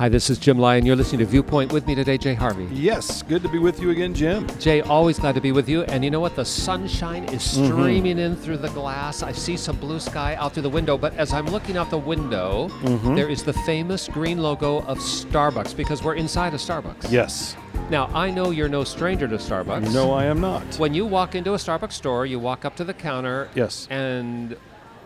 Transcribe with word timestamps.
Hi, 0.00 0.08
this 0.08 0.30
is 0.30 0.38
Jim 0.38 0.58
Lyon. 0.58 0.86
You're 0.86 0.96
listening 0.96 1.18
to 1.18 1.26
Viewpoint 1.26 1.74
with 1.74 1.86
me 1.86 1.94
today, 1.94 2.16
Jay 2.16 2.32
Harvey. 2.32 2.66
Yes, 2.72 3.20
good 3.20 3.42
to 3.42 3.50
be 3.50 3.58
with 3.58 3.82
you 3.82 3.90
again, 3.90 4.14
Jim. 4.14 4.48
Jay, 4.58 4.80
always 4.80 5.18
glad 5.18 5.34
to 5.34 5.42
be 5.42 5.52
with 5.52 5.68
you. 5.68 5.82
And 5.82 6.02
you 6.02 6.10
know 6.10 6.20
what? 6.20 6.34
The 6.36 6.44
sunshine 6.46 7.24
is 7.24 7.42
Mm-hmm. 7.42 7.66
streaming 7.66 8.18
in 8.18 8.34
through 8.34 8.56
the 8.56 8.70
glass. 8.70 9.22
I 9.22 9.32
see 9.32 9.58
some 9.58 9.76
blue 9.76 10.00
sky 10.00 10.36
out 10.36 10.54
through 10.54 10.62
the 10.62 10.70
window. 10.70 10.96
But 10.96 11.14
as 11.18 11.34
I'm 11.34 11.44
looking 11.48 11.76
out 11.76 11.90
the 11.90 11.98
window, 11.98 12.68
Mm-hmm. 12.80 13.14
there 13.14 13.28
is 13.28 13.42
the 13.42 13.52
famous 13.52 14.08
green 14.08 14.38
logo 14.38 14.78
of 14.84 14.96
Starbucks 15.00 15.76
because 15.76 16.02
we're 16.02 16.14
inside 16.14 16.54
a 16.54 16.56
Starbucks. 16.56 17.12
Yes. 17.12 17.54
Now, 17.90 18.06
I 18.14 18.30
know 18.30 18.52
you're 18.52 18.70
no 18.70 18.84
stranger 18.84 19.28
to 19.28 19.36
Starbucks. 19.36 19.92
No, 19.92 20.12
I 20.12 20.24
am 20.24 20.40
not. 20.40 20.64
When 20.76 20.94
you 20.94 21.04
walk 21.04 21.34
into 21.34 21.52
a 21.52 21.58
Starbucks 21.58 21.92
store, 21.92 22.24
you 22.24 22.38
walk 22.38 22.64
up 22.64 22.74
to 22.76 22.84
the 22.84 22.94
counter. 22.94 23.50
Yes. 23.54 23.86
And 23.90 24.56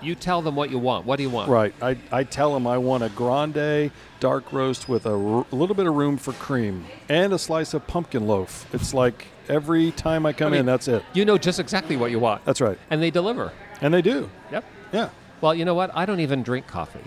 you 0.05 0.15
tell 0.15 0.43
them 0.43 0.55
what 0.57 0.71
you 0.71 0.79
want. 0.79 1.07
What 1.07 1.17
do 1.17 1.23
you 1.23 1.31
want? 1.31 1.49
Right. 1.51 1.75
I, 1.83 1.97
I 2.13 2.25
tell 2.25 2.53
them 2.55 2.67
I 2.67 2.79
want 2.79 3.03
a 3.03 3.09
grande 3.09 3.91
dark 4.21 4.53
roast 4.53 4.89
with 4.89 5.07
a 5.07 5.13
r- 5.15 5.47
little 5.51 5.75
bit 5.75 5.87
of 5.87 5.95
room 5.95 6.17
for 6.17 6.33
cream 6.35 6.87
and 7.09 7.33
a 7.33 7.39
slice 7.39 7.75
of 7.75 7.87
pumpkin 7.87 8.27
loaf. 8.27 8.67
It's 8.75 8.93
like 8.95 9.27
every 9.49 9.91
time 9.93 10.27
I 10.27 10.33
come 10.33 10.49
I 10.49 10.51
mean- 10.51 10.61
in, 10.61 10.67
that's 10.67 10.89
it. 10.89 11.03
You 11.13 11.25
know 11.25 11.39
just 11.39 11.59
exactly 11.61 11.97
what 11.97 12.11
you 12.11 12.19
want. 12.19 12.45
That's 12.45 12.61
right. 12.61 12.79
And 12.91 13.03
they 13.03 13.11
deliver. 13.11 13.53
And 13.81 13.93
they 13.93 14.03
do. 14.03 14.31
Yep. 14.53 14.65
Yeah. 14.93 15.11
Well, 15.41 15.55
you 15.55 15.65
know 15.65 15.75
what? 15.75 15.91
I 15.95 16.07
don't 16.07 16.21
even 16.21 16.43
drink 16.43 16.67
coffee, 16.67 17.05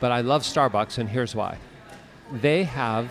but 0.00 0.10
I 0.10 0.20
love 0.22 0.42
Starbucks, 0.42 0.98
and 0.98 1.08
here's 1.08 1.34
why. 1.34 1.58
They 2.32 2.64
have 2.64 3.10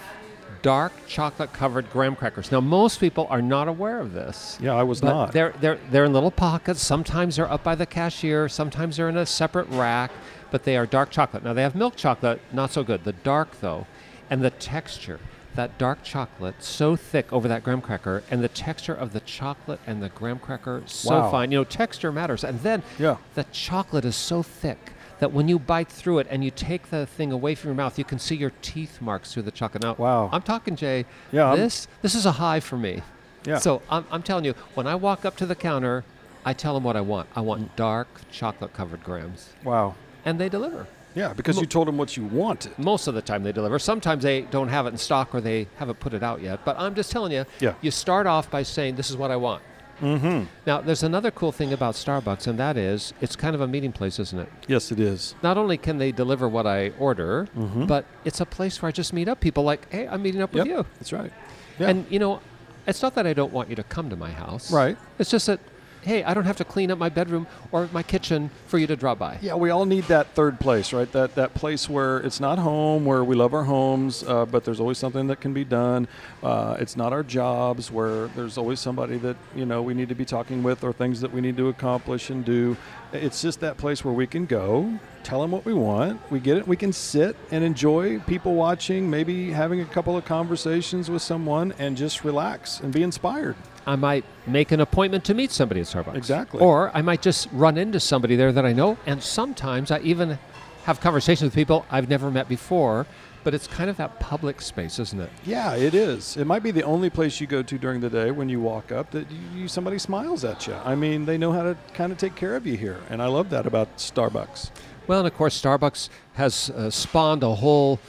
dark 0.61 0.93
chocolate 1.07 1.53
covered 1.53 1.89
graham 1.91 2.15
crackers. 2.15 2.51
Now, 2.51 2.61
most 2.61 2.99
people 2.99 3.27
are 3.29 3.41
not 3.41 3.67
aware 3.67 3.99
of 3.99 4.13
this. 4.13 4.57
Yeah, 4.61 4.73
I 4.73 4.83
was 4.83 5.01
not. 5.01 5.31
they're, 5.33 5.53
they're, 5.59 5.79
they're 5.89 6.05
in 6.05 6.13
little 6.13 6.31
pockets. 6.31 6.81
Sometimes 6.81 7.35
they're 7.35 7.51
up 7.51 7.63
by 7.63 7.75
the 7.75 7.85
cashier. 7.85 8.47
Sometimes 8.49 8.97
they're 8.97 9.09
in 9.09 9.17
a 9.17 9.25
separate 9.25 9.67
rack, 9.69 10.11
but 10.51 10.63
they 10.63 10.77
are 10.77 10.85
dark 10.85 11.09
chocolate. 11.09 11.43
Now, 11.43 11.53
they 11.53 11.63
have 11.63 11.75
milk 11.75 11.95
chocolate, 11.95 12.41
not 12.51 12.71
so 12.71 12.83
good. 12.83 13.03
The 13.03 13.13
dark, 13.13 13.59
though, 13.61 13.87
and 14.29 14.43
the 14.43 14.51
texture, 14.51 15.19
that 15.55 15.77
dark 15.77 16.03
chocolate, 16.03 16.55
so 16.63 16.95
thick 16.95 17.31
over 17.33 17.47
that 17.47 17.63
graham 17.63 17.81
cracker, 17.81 18.23
and 18.31 18.43
the 18.43 18.47
texture 18.47 18.93
of 18.93 19.13
the 19.13 19.19
chocolate 19.21 19.79
and 19.85 20.01
the 20.01 20.09
graham 20.09 20.39
cracker, 20.39 20.83
so 20.85 21.09
Wow. 21.21 21.31
fine. 21.31 21.51
You 21.51 21.59
know, 21.59 21.63
texture 21.65 22.11
matters. 22.11 22.43
And 22.43 22.59
then 22.61 22.83
Yeah. 22.99 23.17
the 23.35 23.43
chocolate 23.51 24.05
is 24.05 24.15
so 24.15 24.41
thick 24.43 24.93
that 25.21 25.31
when 25.31 25.47
you 25.47 25.59
bite 25.59 25.87
through 25.87 26.17
it 26.17 26.27
and 26.31 26.43
you 26.43 26.49
take 26.49 26.89
the 26.89 27.05
thing 27.05 27.31
away 27.31 27.53
from 27.53 27.69
your 27.69 27.75
mouth, 27.75 27.97
you 27.97 28.03
can 28.03 28.17
see 28.17 28.35
your 28.35 28.51
teeth 28.63 28.99
marks 28.99 29.31
through 29.31 29.43
the 29.43 29.51
chocolate. 29.51 29.83
Now, 29.83 29.93
Wow. 29.93 30.29
I'm 30.33 30.41
talking, 30.41 30.75
Jay. 30.75 31.05
Yeah, 31.31 31.49
I'm- 31.49 31.57
This 31.59 31.87
this 32.01 32.15
is 32.15 32.25
a 32.25 32.33
high 32.33 32.59
for 32.59 32.75
me. 32.75 33.01
Yeah. 33.45 33.59
So 33.59 33.81
I'm, 33.89 34.03
I'm 34.11 34.23
telling 34.23 34.45
you, 34.45 34.55
when 34.73 34.87
I 34.87 34.95
walk 34.95 35.23
up 35.23 35.37
to 35.37 35.45
the 35.45 35.55
counter, 35.55 36.03
I 36.43 36.53
tell 36.53 36.73
them 36.73 36.83
what 36.83 36.95
I 36.97 37.01
want. 37.01 37.29
I 37.35 37.41
want 37.41 37.75
dark 37.75 38.07
chocolate 38.31 38.73
covered 38.73 39.03
grams, 39.03 39.49
Wow. 39.63 39.93
and 40.25 40.39
they 40.39 40.49
deliver. 40.49 40.87
Yeah, 41.13 41.33
because 41.33 41.59
you 41.59 41.65
told 41.67 41.87
them 41.87 41.97
what 41.97 42.15
you 42.17 42.23
wanted. 42.25 42.71
Most 42.79 43.05
of 43.05 43.13
the 43.13 43.21
time 43.21 43.43
they 43.43 43.51
deliver. 43.51 43.77
Sometimes 43.77 44.23
they 44.23 44.43
don't 44.43 44.69
have 44.69 44.85
it 44.87 44.89
in 44.89 44.97
stock 44.97 45.35
or 45.35 45.41
they 45.41 45.67
haven't 45.75 45.99
put 45.99 46.13
it 46.13 46.23
out 46.23 46.41
yet. 46.41 46.63
But 46.65 46.79
I'm 46.79 46.95
just 46.95 47.11
telling 47.11 47.31
you, 47.33 47.45
Yeah. 47.59 47.73
you 47.81 47.91
start 47.91 48.25
off 48.27 48.49
by 48.49 48.63
saying, 48.63 48.95
This 48.95 49.09
is 49.11 49.17
what 49.17 49.29
I 49.29 49.35
want. 49.35 49.61
Mm-hmm. 50.01 50.45
Now, 50.65 50.81
there's 50.81 51.03
another 51.03 51.31
cool 51.31 51.51
thing 51.51 51.71
about 51.73 51.95
Starbucks, 51.95 52.47
and 52.47 52.57
that 52.59 52.75
is 52.77 53.13
it's 53.21 53.35
kind 53.35 53.53
of 53.55 53.61
a 53.61 53.67
meeting 53.67 53.91
place, 53.91 54.19
isn't 54.19 54.39
it? 54.39 54.49
Yes, 54.67 54.91
it 54.91 54.99
is. 54.99 55.35
Not 55.43 55.57
only 55.57 55.77
can 55.77 55.97
they 55.99 56.11
deliver 56.11 56.49
what 56.49 56.65
I 56.67 56.89
order, 56.99 57.47
Mhm. 57.55 57.87
but 57.87 58.05
it's 58.25 58.41
a 58.41 58.45
place 58.45 58.81
where 58.81 58.87
I 58.89 58.91
just 58.91 59.13
meet 59.13 59.27
up 59.27 59.39
people 59.39 59.63
like, 59.63 59.87
Hey, 59.91 60.07
I'm 60.07 60.21
meeting 60.21 60.41
up 60.41 60.53
Yep. 60.53 60.65
with 60.65 60.73
you. 60.73 60.85
That's 60.99 61.13
right. 61.13 61.31
Yeah. 61.79 61.89
And, 61.89 62.05
you 62.09 62.19
know, 62.19 62.41
it's 62.87 63.01
not 63.01 63.13
that 63.15 63.25
I 63.27 63.33
don't 63.33 63.53
want 63.53 63.69
you 63.69 63.75
to 63.75 63.83
come 63.83 64.09
to 64.09 64.15
my 64.15 64.31
house. 64.31 64.71
Right. 64.71 64.97
It's 65.19 65.29
just 65.29 65.45
that, 65.47 65.59
hey, 66.01 66.23
I 66.23 66.33
don't 66.33 66.45
have 66.45 66.57
to 66.57 66.65
clean 66.65 66.91
up 66.91 66.97
my 66.97 67.09
bedroom 67.09 67.47
or 67.71 67.89
my 67.91 68.03
kitchen 68.03 68.49
for 68.67 68.77
you 68.77 68.87
to 68.87 68.95
drop 68.95 69.19
by. 69.19 69.37
Yeah, 69.41 69.55
we 69.55 69.69
all 69.69 69.85
need 69.85 70.05
that 70.05 70.27
third 70.35 70.59
place, 70.59 70.93
right? 70.93 71.11
That 71.11 71.35
that 71.35 71.53
place 71.53 71.89
where 71.89 72.17
it's 72.19 72.39
not 72.39 72.59
home, 72.59 73.05
where 73.05 73.23
we 73.23 73.35
love 73.35 73.53
our 73.53 73.63
homes, 73.63 74.23
uh, 74.23 74.45
but 74.45 74.63
there's 74.63 74.79
always 74.79 74.97
something 74.97 75.27
that 75.27 75.41
can 75.41 75.53
be 75.53 75.63
done. 75.63 76.07
Uh, 76.43 76.77
it's 76.79 76.95
not 76.95 77.13
our 77.13 77.23
jobs, 77.23 77.91
where 77.91 78.27
there's 78.29 78.57
always 78.57 78.79
somebody 78.79 79.17
that 79.17 79.37
you 79.55 79.65
know 79.65 79.81
we 79.81 79.93
need 79.93 80.09
to 80.09 80.15
be 80.15 80.25
talking 80.25 80.63
with, 80.63 80.83
or 80.83 80.93
things 80.93 81.21
that 81.21 81.31
we 81.31 81.41
need 81.41 81.57
to 81.57 81.69
accomplish 81.69 82.29
and 82.29 82.43
do. 82.43 82.77
It's 83.13 83.41
just 83.41 83.59
that 83.59 83.77
place 83.77 84.05
where 84.05 84.13
we 84.13 84.25
can 84.25 84.45
go, 84.45 84.99
tell 85.23 85.41
them 85.41 85.51
what 85.51 85.65
we 85.65 85.73
want, 85.73 86.21
we 86.31 86.39
get 86.39 86.57
it, 86.57 86.65
we 86.67 86.77
can 86.77 86.93
sit 86.93 87.35
and 87.51 87.61
enjoy 87.61 88.19
people 88.19 88.55
watching, 88.55 89.09
maybe 89.09 89.51
having 89.51 89.81
a 89.81 89.85
couple 89.85 90.15
of 90.15 90.23
conversations 90.23 91.09
with 91.09 91.21
someone, 91.21 91.73
and 91.77 91.97
just 91.97 92.23
relax 92.23 92.79
and 92.79 92.93
be 92.93 93.03
inspired. 93.03 93.55
I 93.85 93.95
might 93.95 94.25
make 94.47 94.71
an 94.71 94.79
appointment 94.79 95.23
to 95.25 95.33
meet 95.33 95.51
somebody 95.51 95.81
at 95.81 95.87
Starbucks. 95.87 96.15
Exactly. 96.15 96.61
Or 96.61 96.91
I 96.95 97.01
might 97.01 97.21
just 97.21 97.47
run 97.51 97.77
into 97.77 97.99
somebody 97.99 98.35
there 98.35 98.51
that 98.51 98.65
I 98.65 98.73
know. 98.73 98.97
And 99.05 99.21
sometimes 99.21 99.91
I 99.91 99.99
even 99.99 100.37
have 100.83 100.99
conversations 100.99 101.47
with 101.47 101.55
people 101.55 101.85
I've 101.89 102.09
never 102.09 102.31
met 102.31 102.47
before. 102.49 103.05
But 103.43 103.55
it's 103.55 103.65
kind 103.65 103.89
of 103.89 103.97
that 103.97 104.19
public 104.19 104.61
space, 104.61 104.99
isn't 104.99 105.19
it? 105.19 105.31
Yeah, 105.43 105.75
it 105.75 105.95
is. 105.95 106.37
It 106.37 106.45
might 106.45 106.61
be 106.61 106.69
the 106.69 106.83
only 106.83 107.09
place 107.09 107.41
you 107.41 107.47
go 107.47 107.63
to 107.63 107.77
during 107.79 107.99
the 107.99 108.09
day 108.09 108.29
when 108.29 108.49
you 108.49 108.61
walk 108.61 108.91
up 108.91 109.09
that 109.11 109.25
you, 109.55 109.67
somebody 109.67 109.97
smiles 109.97 110.45
at 110.45 110.67
you. 110.67 110.75
I 110.85 110.93
mean, 110.93 111.25
they 111.25 111.39
know 111.39 111.51
how 111.51 111.63
to 111.63 111.75
kind 111.95 112.11
of 112.11 112.19
take 112.19 112.35
care 112.35 112.55
of 112.55 112.67
you 112.67 112.77
here, 112.77 112.99
and 113.09 113.19
I 113.19 113.25
love 113.25 113.49
that 113.49 113.65
about 113.65 113.97
Starbucks. 113.97 114.69
Well, 115.07 115.17
and 115.17 115.27
of 115.27 115.33
course, 115.33 115.59
Starbucks 115.59 116.09
has 116.35 116.69
uh, 116.69 116.91
spawned 116.91 117.41
a 117.41 117.55
whole, 117.55 117.99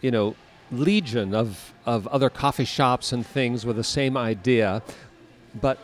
you 0.00 0.10
know, 0.10 0.34
legion 0.72 1.34
of, 1.34 1.74
of 1.84 2.06
other 2.08 2.30
coffee 2.30 2.64
shops 2.64 3.12
and 3.12 3.26
things 3.26 3.66
with 3.66 3.76
the 3.76 3.84
same 3.84 4.16
idea. 4.16 4.82
But 5.54 5.78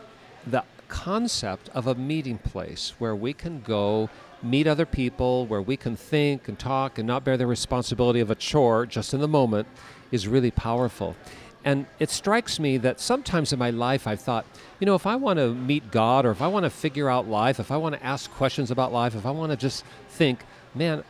the 0.45 0.63
concept 0.87 1.69
of 1.69 1.87
a 1.87 1.95
meeting 1.95 2.37
place 2.37 2.93
where 2.99 3.15
we 3.15 3.33
can 3.33 3.61
go 3.61 4.09
meet 4.41 4.67
other 4.67 4.85
people, 4.85 5.45
where 5.47 5.61
we 5.61 5.75
can 5.75 5.95
think 5.95 6.47
and 6.47 6.59
talk 6.59 6.97
and 6.99 7.07
not 7.07 7.23
bear 7.23 7.37
the 7.37 7.47
responsibility 7.47 8.19
of 8.19 8.29
a 8.29 8.35
chore 8.35 8.85
just 8.85 9.13
in 9.13 9.19
the 9.19 9.27
moment 9.27 9.67
is 10.11 10.27
really 10.27 10.51
powerful. 10.51 11.15
And 11.63 11.87
it 11.97 12.11
strikes 12.11 12.59
me 12.59 12.77
that 12.77 12.99
sometimes 12.99 13.51
in 13.51 13.57
my 13.57 13.71
life 13.71 14.05
I've 14.05 14.21
thought, 14.21 14.45
you 14.79 14.85
know, 14.85 14.93
if 14.93 15.07
I 15.07 15.15
want 15.15 15.39
to 15.39 15.51
meet 15.53 15.89
God 15.89 16.25
or 16.25 16.31
if 16.31 16.41
I 16.41 16.47
want 16.47 16.63
to 16.63 16.69
figure 16.69 17.09
out 17.09 17.27
life, 17.27 17.59
if 17.59 17.71
I 17.71 17.77
want 17.77 17.95
to 17.95 18.05
ask 18.05 18.29
questions 18.31 18.69
about 18.69 18.93
life, 18.93 19.15
if 19.15 19.25
I 19.25 19.31
want 19.31 19.51
to 19.51 19.57
just 19.57 19.83
think, 20.09 20.45
man, 20.75 21.03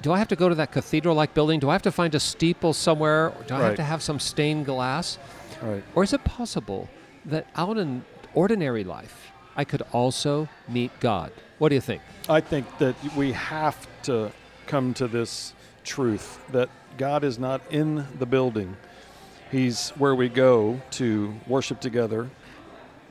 do 0.00 0.12
I 0.12 0.18
have 0.18 0.28
to 0.28 0.36
go 0.36 0.48
to 0.48 0.54
that 0.54 0.70
cathedral 0.70 1.16
like 1.16 1.34
building? 1.34 1.58
Do 1.58 1.70
I 1.70 1.72
have 1.72 1.82
to 1.82 1.90
find 1.90 2.14
a 2.14 2.20
steeple 2.20 2.72
somewhere? 2.72 3.32
Do 3.48 3.54
I 3.54 3.60
have 3.60 3.76
to 3.76 3.82
have 3.82 4.00
some 4.00 4.20
stained 4.20 4.66
glass? 4.66 5.18
Right. 5.60 5.82
Or 5.96 6.04
is 6.04 6.12
it 6.12 6.22
possible 6.24 6.88
that 7.26 7.46
out 7.56 7.78
in 7.78 8.04
ordinary 8.34 8.84
life, 8.84 9.30
I 9.56 9.64
could 9.64 9.82
also 9.92 10.48
meet 10.68 10.98
God? 11.00 11.32
What 11.58 11.68
do 11.68 11.74
you 11.74 11.80
think? 11.80 12.02
I 12.28 12.40
think 12.40 12.66
that 12.78 12.96
we 13.16 13.32
have 13.32 13.86
to 14.02 14.32
come 14.66 14.94
to 14.94 15.06
this 15.06 15.52
truth 15.84 16.38
that 16.50 16.68
God 16.96 17.24
is 17.24 17.38
not 17.38 17.60
in 17.70 18.06
the 18.18 18.26
building. 18.26 18.76
He's 19.50 19.90
where 19.90 20.14
we 20.14 20.28
go 20.28 20.80
to 20.92 21.34
worship 21.46 21.80
together, 21.80 22.30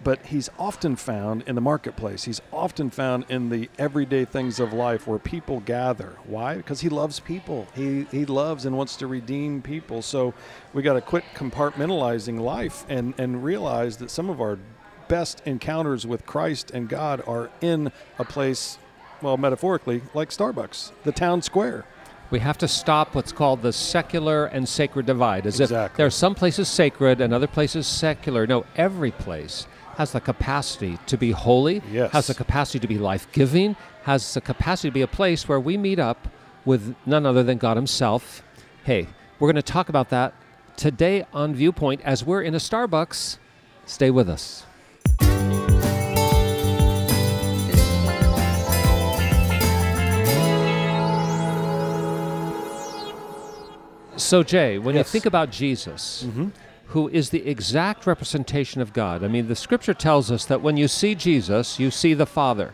but 0.04 0.26
he's 0.26 0.50
often 0.60 0.96
found 0.96 1.44
in 1.48 1.56
the 1.56 1.62
marketplace. 1.62 2.26
He's 2.26 2.42
often 2.52 2.90
found 2.90 3.26
in 3.30 3.50
the 3.50 3.70
everyday 3.78 4.26
things 4.26 4.60
of 4.60 4.74
life 4.74 5.08
where 5.08 5.20
people 5.20 5.62
gather. 5.62 6.18
Why? 6.26 6.58
Because 6.58 6.82
he 6.82 6.90
loves 6.90 7.20
people. 7.20 7.68
He 7.76 8.06
he 8.12 8.26
loves 8.26 8.66
and 8.66 8.78
wants 8.78 8.96
to 8.98 9.08
redeem 9.08 9.62
people. 9.62 10.02
So 10.02 10.34
we 10.74 10.82
got 10.82 10.94
to 10.94 11.02
quit 11.02 11.24
compartmentalizing 11.36 12.40
life 12.40 12.86
and 12.90 13.14
and 13.18 13.44
realize 13.44 13.98
that 13.98 14.12
some 14.12 14.30
of 14.30 14.42
our 14.42 14.60
best 15.08 15.42
encounters 15.46 16.06
with 16.06 16.26
Christ 16.26 16.72
and 16.72 16.90
God 16.90 17.22
are 17.28 17.50
in 17.62 17.92
a 18.20 18.26
place 18.26 18.78
well 19.22 19.38
metaphorically 19.38 20.02
like 20.14 20.30
Starbucks, 20.30 20.92
the 21.04 21.12
town 21.12 21.42
square. 21.42 21.86
We 22.30 22.40
have 22.40 22.58
to 22.60 22.68
stop 22.68 23.14
what's 23.14 23.32
called 23.32 23.62
the 23.62 23.72
secular 23.72 24.46
and 24.46 24.68
sacred 24.68 25.06
divide. 25.06 25.46
As 25.46 25.60
if 25.60 25.70
there 25.70 26.08
are 26.08 26.10
some 26.10 26.34
places 26.34 26.68
sacred 26.68 27.22
and 27.22 27.32
other 27.32 27.46
places 27.46 27.86
secular. 27.86 28.48
No, 28.48 28.66
every 28.76 29.12
place 29.12 29.68
has 29.96 30.12
the 30.12 30.22
capacity 30.22 30.98
to 31.08 31.18
be 31.18 31.32
holy, 31.32 31.82
Yes. 31.92 32.12
has 32.12 32.28
the 32.28 32.34
capacity 32.34 32.80
to 32.80 32.88
be 32.88 32.98
life 32.98 33.28
giving, 33.32 33.76
has 34.04 34.34
the 34.34 34.42
capacity 34.42 34.90
to 34.90 34.94
be 34.94 35.02
a 35.02 35.08
place 35.08 35.48
where 35.48 35.60
we 35.60 35.78
meet 35.78 36.00
up 36.00 36.28
with 36.66 36.96
none 37.06 37.26
other 37.26 37.44
than 37.44 37.58
God 37.58 37.78
Himself. 37.78 38.42
Hey, 38.84 39.08
we're 39.40 39.48
going 39.48 39.56
to 39.56 39.62
talk 39.62 39.90
about 39.90 40.10
that 40.10 40.34
today 40.78 41.26
on 41.34 41.54
Viewpoint 41.54 42.02
as 42.04 42.24
we're 42.24 42.42
in 42.42 42.54
a 42.56 42.58
Starbucks. 42.60 43.38
Stay 43.86 44.10
with 44.10 44.30
us. 44.30 44.66
So, 54.16 54.44
Jay, 54.44 54.78
when 54.78 54.96
Yes. 54.96 55.08
you 55.08 55.12
think 55.12 55.26
about 55.26 55.50
Jesus, 55.50 56.24
mm-hmm. 56.28 56.50
Who 56.88 57.08
is 57.10 57.30
the 57.30 57.48
exact 57.48 58.06
representation 58.06 58.82
of 58.82 58.94
God, 58.94 59.24
I 59.24 59.28
mean, 59.28 59.48
the 59.48 59.56
scripture 59.56 59.94
tells 59.94 60.32
us 60.32 60.46
that 60.46 60.62
when 60.62 60.78
you 60.78 60.88
see 60.88 61.16
Jesus, 61.16 61.80
you 61.80 61.90
see 61.90 62.14
the 62.14 62.26
Father, 62.26 62.74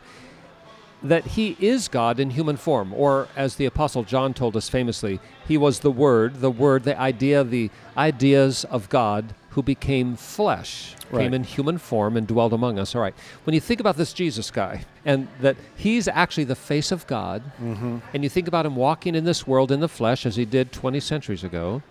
that 1.02 1.26
he 1.26 1.56
is 1.60 1.88
God 1.88 2.20
in 2.20 2.32
human 2.32 2.58
form, 2.58 2.94
or 2.94 3.30
as 3.36 3.56
the 3.56 3.66
Apostle 3.66 4.04
John 4.04 4.34
told 4.34 4.58
us 4.58 4.68
famously, 4.68 5.20
he 5.48 5.58
was 5.58 5.80
the 5.80 5.92
Word, 5.92 6.42
the 6.42 6.52
Word, 6.52 6.84
the 6.84 7.00
idea, 7.00 7.44
the 7.44 7.70
ideas 7.98 8.66
of 8.66 8.90
God 8.90 9.34
who 9.52 9.64
became 9.64 10.16
flesh, 10.16 10.96
Right. 11.12 11.24
came 11.24 11.34
in 11.34 11.44
human 11.44 11.80
form 11.80 12.16
and 12.16 12.28
dwelled 12.28 12.54
among 12.54 12.78
us. 12.78 12.94
All 12.96 13.02
right. 13.02 13.16
When 13.46 13.56
you 13.56 13.60
think 13.60 13.80
about 13.80 13.98
this 13.98 14.14
Jesus 14.14 14.52
guy 14.52 14.86
and 15.06 15.28
that 15.42 15.56
he's 15.76 16.08
actually 16.08 16.44
the 16.44 16.56
face 16.56 16.92
of 16.92 17.08
God, 17.08 17.42
mm-hmm. 17.60 17.98
and 18.14 18.24
you 18.24 18.30
think 18.30 18.48
about 18.48 18.66
him 18.66 18.76
walking 18.76 19.16
in 19.16 19.24
this 19.24 19.48
world 19.48 19.72
in 19.72 19.80
the 19.80 19.90
flesh 19.90 20.26
as 20.28 20.36
he 20.36 20.46
did 20.46 20.72
20 20.72 21.00
centuries 21.00 21.44
ago, 21.44 21.82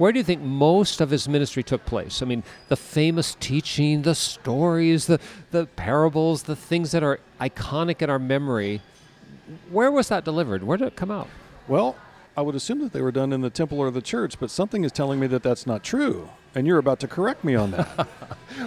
where 0.00 0.12
do 0.12 0.18
you 0.18 0.24
think 0.24 0.40
most 0.40 1.02
of 1.02 1.10
his 1.10 1.28
ministry 1.28 1.62
took 1.62 1.84
place? 1.84 2.22
I 2.22 2.24
mean, 2.24 2.42
the 2.68 2.76
famous 2.76 3.36
teaching, 3.38 4.00
the 4.00 4.14
stories, 4.14 5.04
the, 5.04 5.20
the 5.50 5.66
parables, 5.76 6.44
the 6.44 6.56
things 6.56 6.92
that 6.92 7.02
are 7.02 7.20
iconic 7.38 8.00
in 8.00 8.08
our 8.08 8.18
memory. 8.18 8.80
Where 9.68 9.90
was 9.90 10.08
that 10.08 10.24
delivered? 10.24 10.64
Where 10.64 10.78
did 10.78 10.86
it 10.86 10.96
come 10.96 11.10
out? 11.10 11.28
Well, 11.68 11.96
I 12.34 12.40
would 12.40 12.54
assume 12.54 12.78
that 12.78 12.94
they 12.94 13.02
were 13.02 13.12
done 13.12 13.30
in 13.30 13.42
the 13.42 13.50
temple 13.50 13.78
or 13.78 13.90
the 13.90 14.00
church, 14.00 14.40
but 14.40 14.50
something 14.50 14.84
is 14.84 14.92
telling 14.92 15.20
me 15.20 15.26
that 15.26 15.42
that's 15.42 15.66
not 15.66 15.84
true. 15.84 16.30
And 16.54 16.66
you're 16.66 16.78
about 16.78 16.98
to 17.00 17.08
correct 17.08 17.44
me 17.44 17.54
on 17.54 17.70
that. 17.72 18.08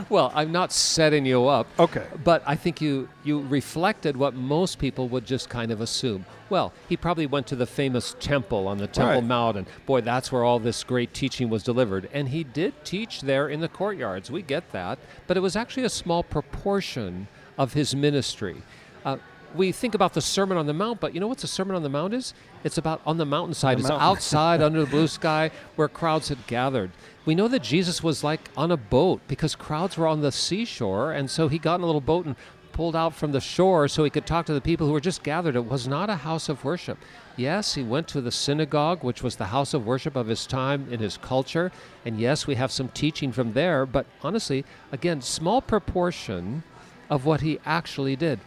Well, 0.09 0.31
I'm 0.33 0.51
not 0.51 0.71
setting 0.71 1.25
you 1.25 1.47
up. 1.47 1.67
okay. 1.77 2.05
But 2.23 2.41
I 2.47 2.55
think 2.55 2.81
you, 2.81 3.09
you 3.23 3.41
reflected 3.41 4.15
what 4.17 4.33
most 4.33 4.79
people 4.79 5.07
would 5.09 5.25
just 5.25 5.49
kind 5.49 5.71
of 5.71 5.81
assume. 5.81 6.25
Well, 6.49 6.73
he 6.89 6.97
probably 6.97 7.25
went 7.27 7.45
to 7.47 7.55
the 7.55 7.65
famous 7.67 8.15
temple 8.19 8.67
on 8.67 8.77
the 8.79 8.87
Temple 8.87 9.15
Right. 9.15 9.23
Mount, 9.23 9.57
and 9.57 9.67
boy, 9.85 10.01
that's 10.01 10.31
where 10.31 10.43
all 10.43 10.57
this 10.57 10.83
great 10.83 11.13
teaching 11.13 11.49
was 11.49 11.61
delivered. 11.63 12.09
And 12.13 12.29
he 12.29 12.43
did 12.43 12.73
teach 12.85 13.21
there 13.21 13.49
in 13.49 13.59
the 13.59 13.67
courtyards. 13.67 14.31
We 14.31 14.41
get 14.41 14.71
that. 14.71 14.97
But 15.27 15.37
it 15.37 15.41
was 15.41 15.55
actually 15.55 15.83
a 15.83 15.89
small 15.89 16.23
proportion 16.23 17.27
of 17.57 17.73
his 17.73 17.93
ministry. 17.95 18.63
Uh, 19.05 19.17
we 19.53 19.71
think 19.71 19.93
about 19.93 20.13
the 20.13 20.21
Sermon 20.21 20.57
on 20.57 20.65
the 20.65 20.73
Mount, 20.73 20.99
but 20.99 21.13
you 21.13 21.19
know 21.19 21.27
what 21.27 21.37
the 21.37 21.47
Sermon 21.47 21.75
on 21.75 21.83
the 21.83 21.89
Mount 21.89 22.13
is? 22.13 22.33
It's 22.63 22.77
about 22.79 23.01
on 23.05 23.17
the 23.17 23.25
mountainside. 23.25 23.77
The 23.77 23.81
it's 23.81 23.89
mountain. 23.89 24.07
outside 24.07 24.61
under 24.61 24.79
the 24.79 24.89
blue 24.89 25.07
sky 25.19 25.51
where 25.75 25.87
crowds 25.87 26.29
had 26.29 26.47
gathered. 26.47 26.89
We 27.25 27.35
know 27.35 27.47
that 27.47 27.63
Jesus 27.63 28.03
was 28.03 28.23
like 28.23 28.49
on 28.57 28.71
a 28.71 28.77
boat 28.77 29.21
because 29.27 29.55
crowds 29.55 29.97
were 29.97 30.07
on 30.07 30.21
the 30.21 30.31
seashore, 30.31 31.13
and 31.13 31.29
so 31.29 31.47
he 31.47 31.57
got 31.57 31.75
in 31.75 31.83
a 31.83 31.85
little 31.85 32.01
boat 32.01 32.25
and 32.25 32.35
pulled 32.73 32.95
out 32.95 33.13
from 33.15 33.31
the 33.31 33.39
shore 33.39 33.87
so 33.87 34.03
he 34.03 34.09
could 34.09 34.25
talk 34.25 34.45
to 34.47 34.53
the 34.53 34.59
people 34.59 34.87
who 34.87 34.93
were 34.93 34.99
just 34.99 35.23
gathered. 35.23 35.55
It 35.55 35.65
was 35.65 35.87
not 35.87 36.09
a 36.09 36.15
house 36.15 36.49
of 36.49 36.65
worship. 36.65 36.97
Yes, 37.37 37.75
he 37.75 37.83
went 37.83 38.07
to 38.09 38.19
the 38.19 38.31
synagogue, 38.31 39.03
which 39.03 39.23
was 39.23 39.37
the 39.37 39.45
house 39.45 39.73
of 39.73 39.85
worship 39.85 40.15
of 40.15 40.27
his 40.27 40.45
time 40.45 40.87
in 40.91 40.99
his 40.99 41.17
culture, 41.17 41.71
and 42.03 42.19
yes, 42.19 42.45
we 42.45 42.55
have 42.55 42.71
some 42.71 42.89
teaching 42.89 43.31
from 43.31 43.53
there, 43.53 43.85
but 43.85 44.05
honestly, 44.21 44.65
again, 44.91 45.21
small 45.21 45.61
proportion 45.61 46.63
of 47.09 47.25
what 47.25 47.41
he 47.41 47.59
actually 47.65 48.15
did. 48.15 48.39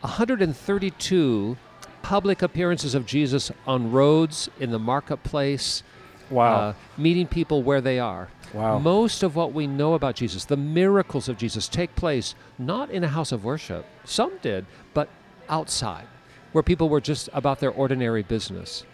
132 0.00 1.56
public 2.02 2.40
appearances 2.40 2.94
of 2.94 3.04
Jesus 3.04 3.50
on 3.66 3.90
roads, 3.90 4.48
in 4.60 4.70
the 4.70 4.78
marketplace, 4.78 5.82
Wow. 6.30 6.54
uh, 6.54 6.74
meeting 6.96 7.26
people 7.26 7.62
where 7.62 7.80
they 7.80 7.98
are. 7.98 8.28
Wow. 8.52 8.78
Most 8.78 9.22
of 9.22 9.36
what 9.36 9.52
we 9.52 9.66
know 9.66 9.94
about 9.94 10.14
Jesus, 10.16 10.44
the 10.44 10.56
miracles 10.56 11.28
of 11.28 11.36
Jesus, 11.36 11.68
take 11.68 11.94
place 11.94 12.34
not 12.58 12.90
in 12.90 13.04
a 13.04 13.08
house 13.08 13.32
of 13.32 13.44
worship. 13.44 13.86
Some 14.04 14.38
did, 14.42 14.66
but 14.94 15.08
outside, 15.48 16.06
where 16.52 16.62
people 16.62 16.88
were 16.88 17.00
just 17.00 17.28
about 17.32 17.60
their 17.60 17.70
ordinary 17.70 18.22
business. 18.22 18.84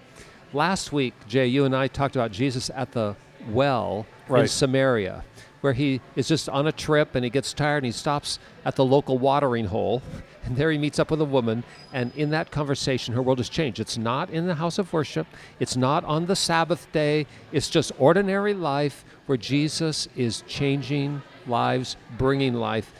Last 0.52 0.92
week, 0.92 1.14
Jay, 1.26 1.46
you 1.46 1.64
and 1.64 1.74
I 1.74 1.88
talked 1.88 2.16
about 2.16 2.32
Jesus 2.32 2.70
at 2.74 2.92
the 2.92 3.16
well 3.48 4.06
in 4.28 4.48
Samaria, 4.48 5.24
where 5.60 5.72
he 5.72 6.00
is 6.16 6.28
just 6.28 6.48
on 6.48 6.66
a 6.66 6.72
trip 6.72 7.14
and 7.14 7.24
he 7.24 7.30
gets 7.30 7.52
tired 7.52 7.78
and 7.78 7.86
he 7.86 7.92
stops 7.92 8.38
at 8.64 8.76
the 8.76 8.84
local 8.84 9.18
watering 9.18 9.66
hole. 9.66 10.02
And 10.44 10.56
there 10.56 10.72
he 10.72 10.78
meets 10.78 10.98
up 10.98 11.12
with 11.12 11.20
a 11.20 11.24
woman. 11.24 11.62
And 11.92 12.12
in 12.16 12.30
that 12.30 12.50
conversation, 12.50 13.14
her 13.14 13.22
world 13.22 13.38
has 13.38 13.48
changed. 13.48 13.78
It's 13.78 13.96
not 13.96 14.28
in 14.28 14.48
the 14.48 14.56
house 14.56 14.76
of 14.78 14.92
worship, 14.92 15.28
it's 15.60 15.76
not 15.76 16.04
on 16.04 16.26
the 16.26 16.34
Sabbath 16.34 16.90
day. 16.90 17.28
It's 17.52 17.70
just 17.70 17.92
ordinary 17.96 18.52
life 18.52 19.04
where 19.26 19.38
Jesus 19.38 20.08
is 20.16 20.42
changing 20.48 21.22
lives, 21.46 21.96
bringing 22.18 22.54
life 22.54 22.92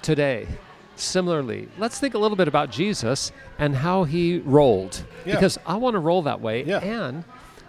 today. 0.00 0.46
Similarly, 0.94 1.68
let's 1.76 1.98
think 1.98 2.14
a 2.14 2.18
little 2.18 2.36
bit 2.36 2.48
about 2.48 2.70
Jesus 2.70 3.32
and 3.58 3.74
how 3.74 4.04
he 4.04 4.38
rolled. 4.38 5.04
Yeah. 5.24 5.34
Because 5.34 5.58
I 5.66 5.76
want 5.76 5.94
to 5.94 5.98
roll 5.98 6.22
that 6.22 6.40
way. 6.40 6.64
Yeah. 6.64 6.78
And 6.78 7.24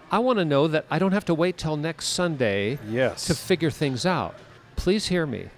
I 0.09 0.19
want 0.19 0.39
to 0.39 0.45
know 0.45 0.69
that 0.69 0.85
I 0.89 0.99
don't 0.99 1.11
have 1.11 1.25
to 1.25 1.33
wait 1.33 1.57
till 1.57 1.75
next 1.75 2.07
Sunday 2.07 2.79
yes. 2.89 3.25
to 3.25 3.35
figure 3.35 3.69
things 3.69 4.05
out. 4.05 4.35
Please 4.77 5.07
hear 5.07 5.25
me. 5.25 5.49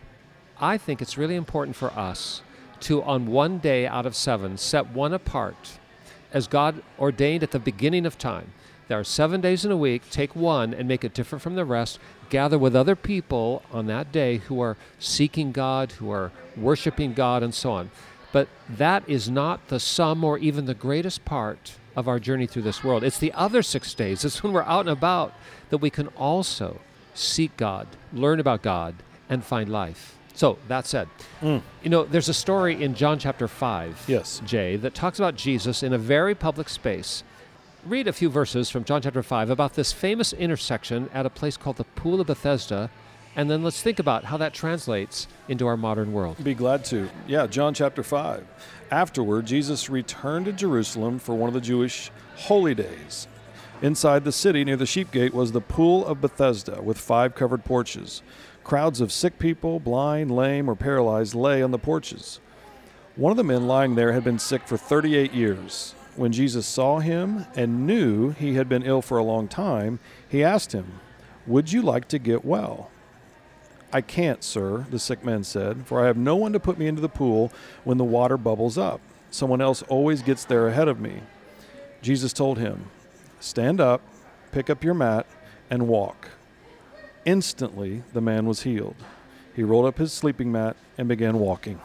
I 0.60 0.78
think 0.78 1.02
it's 1.02 1.18
really 1.18 1.36
important 1.36 1.76
for 1.76 1.92
us 1.92 2.42
to, 2.82 3.04
on 3.04 3.28
one 3.28 3.60
day 3.60 3.86
out 3.86 4.08
of 4.08 4.16
seven, 4.16 4.58
set 4.58 4.90
one 4.90 5.14
apart 5.14 5.78
as 6.34 6.48
God 6.48 6.82
ordained 6.98 7.44
at 7.44 7.52
the 7.52 7.60
beginning 7.60 8.08
of 8.08 8.18
time. 8.18 8.54
There 8.88 9.00
are 9.00 9.04
seven 9.04 9.40
days 9.40 9.66
in 9.66 9.72
a 9.72 9.78
week. 9.78 10.10
Take 10.10 10.36
one 10.36 10.74
and 10.74 10.88
make 10.88 11.04
it 11.04 11.14
different 11.14 11.44
from 11.44 11.54
the 11.54 11.64
rest. 11.64 12.00
Gather 12.32 12.58
with 12.58 12.76
other 12.76 12.96
people 12.96 13.62
on 13.72 13.86
that 13.86 14.12
day 14.12 14.38
who 14.38 14.60
are 14.62 14.78
seeking 14.98 15.52
God, 15.52 15.92
who 15.94 16.10
are 16.10 16.32
worshiping 16.58 17.14
God, 17.14 17.44
and 17.44 17.54
so 17.54 17.72
on. 17.72 17.92
But 18.32 18.48
that 18.68 19.08
is 19.08 19.30
not 19.30 19.68
the 19.68 19.80
sum 19.80 20.24
or 20.24 20.40
even 20.40 20.66
the 20.66 20.74
greatest 20.74 21.24
part 21.24 21.76
of 22.00 22.08
our 22.08 22.18
journey 22.20 22.48
through 22.48 22.62
this 22.64 22.84
world. 22.84 23.04
It's 23.04 23.20
the 23.20 23.34
other 23.34 23.62
six 23.62 23.94
days. 23.94 24.24
It's 24.24 24.42
when 24.42 24.54
we're 24.54 24.64
out 24.64 24.82
and 24.82 24.90
about 24.90 25.34
that 25.70 25.78
we 25.80 25.90
can 25.90 26.08
also 26.18 26.80
seek 27.14 27.56
God, 27.58 27.88
learn 28.14 28.40
about 28.40 28.62
God, 28.62 28.96
and 29.30 29.44
find 29.44 29.70
life. 29.70 30.16
So, 30.34 30.58
that 30.70 30.86
said, 30.88 31.10
Mm. 31.42 31.62
you 31.84 31.90
know, 31.90 32.06
there's 32.06 32.30
a 32.30 32.34
story 32.34 32.82
in 32.82 32.96
John 32.96 33.20
chapter 33.20 33.48
5, 33.50 34.06
Yes. 34.08 34.42
Jay, 34.46 34.78
that 34.78 34.96
talks 34.96 35.20
about 35.20 35.36
Jesus 35.36 35.84
in 35.84 35.92
a 35.92 35.98
very 35.98 36.34
public 36.34 36.70
space. 36.70 37.24
Read 37.86 38.08
a 38.08 38.14
few 38.14 38.30
verses 38.30 38.70
from 38.70 38.86
John 38.86 39.02
chapter 39.02 39.22
5 39.22 39.50
about 39.50 39.74
this 39.74 39.92
famous 39.92 40.32
intersection 40.32 41.10
at 41.14 41.26
a 41.26 41.30
place 41.30 41.58
called 41.58 41.76
the 41.76 41.84
Pool 41.84 42.22
of 42.22 42.28
Bethesda, 42.28 42.90
and 43.40 43.50
then 43.50 43.64
let's 43.64 43.82
think 43.82 44.00
about 44.00 44.26
how 44.26 44.36
that 44.36 44.54
translates 44.54 45.26
into 45.48 45.66
our 45.66 45.78
modern 45.78 46.12
world. 46.12 46.44
Be 46.44 46.54
glad 46.54 46.84
to. 46.86 47.10
Yeah, 47.26 47.48
John 47.48 47.74
chapter 47.74 48.04
5. 48.04 48.46
Afterward, 48.92 49.46
Jesus 49.46 49.90
returned 49.90 50.48
to 50.48 50.52
Jerusalem 50.52 51.20
for 51.20 51.36
one 51.36 51.48
of 51.48 51.54
the 51.54 51.62
Jewish 51.62 52.12
holy 52.36 52.76
days. 52.76 53.30
Inside 53.82 54.26
the 54.26 54.34
city 54.34 54.66
near 54.66 54.76
the 54.76 54.86
sheep 54.86 55.10
gate 55.12 55.34
was 55.34 55.54
the 55.54 55.62
pool 55.62 56.06
of 56.06 56.20
Bethesda 56.20 56.82
with 56.82 56.98
five 56.98 57.34
covered 57.34 57.64
porches. 57.64 58.22
Crowds 58.66 59.00
of 59.00 59.10
sick 59.10 59.40
people, 59.40 59.80
blind, 59.80 60.36
lame, 60.36 60.70
or 60.70 60.76
paralyzed, 60.76 61.34
lay 61.34 61.64
on 61.64 61.72
the 61.72 61.80
porches. 61.80 62.42
One 63.16 63.32
of 63.32 63.38
the 63.38 63.46
men 63.46 63.68
lying 63.68 63.96
there 63.96 64.12
had 64.12 64.26
been 64.26 64.40
sick 64.40 64.68
for 64.68 64.76
38 64.76 65.32
years. 65.34 65.96
When 66.18 66.34
Jesus 66.34 66.68
saw 66.68 67.00
him 67.00 67.46
and 67.56 67.88
knew 67.88 68.32
he 68.32 68.56
had 68.56 68.68
been 68.68 68.84
ill 68.84 69.02
for 69.02 69.18
a 69.18 69.24
long 69.24 69.48
time, 69.48 70.00
he 70.28 70.44
asked 70.44 70.74
him, 70.74 71.00
Would 71.48 71.72
you 71.72 71.82
like 71.82 72.10
to 72.10 72.20
get 72.20 72.44
well? 72.44 72.92
I 73.92 74.02
can't, 74.02 74.44
sir, 74.44 74.86
the 74.90 75.00
sick 75.00 75.24
man 75.24 75.44
said, 75.44 75.88
for 75.88 76.02
I 76.02 76.06
have 76.06 76.18
no 76.18 76.36
one 76.36 76.54
to 76.54 76.60
put 76.60 76.78
me 76.78 76.88
into 76.88 77.02
the 77.02 77.10
pool 77.10 77.52
when 77.84 77.98
the 77.98 78.04
water 78.04 78.38
bubbles 78.38 78.78
up. 78.78 79.02
Someone 79.32 79.62
else 79.62 79.82
always 79.84 80.22
gets 80.22 80.46
there 80.46 80.68
ahead 80.68 80.88
of 80.88 81.00
me. 81.00 81.22
Jesus 82.02 82.34
told 82.34 82.58
him, 82.58 82.86
Stand 83.40 83.80
up, 83.82 84.02
pick 84.52 84.70
up 84.70 84.84
your 84.84 84.94
mat, 84.94 85.26
and 85.70 85.88
walk. 85.88 86.30
Instantly, 87.26 88.04
the 88.14 88.22
man 88.22 88.46
was 88.46 88.64
healed. 88.64 88.96
He 89.56 89.64
rolled 89.64 89.86
up 89.86 89.98
his 89.98 90.14
sleeping 90.14 90.52
mat 90.52 90.76
and 90.98 91.08
began 91.08 91.40
walking. 91.40 91.80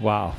Wow. 0.00 0.36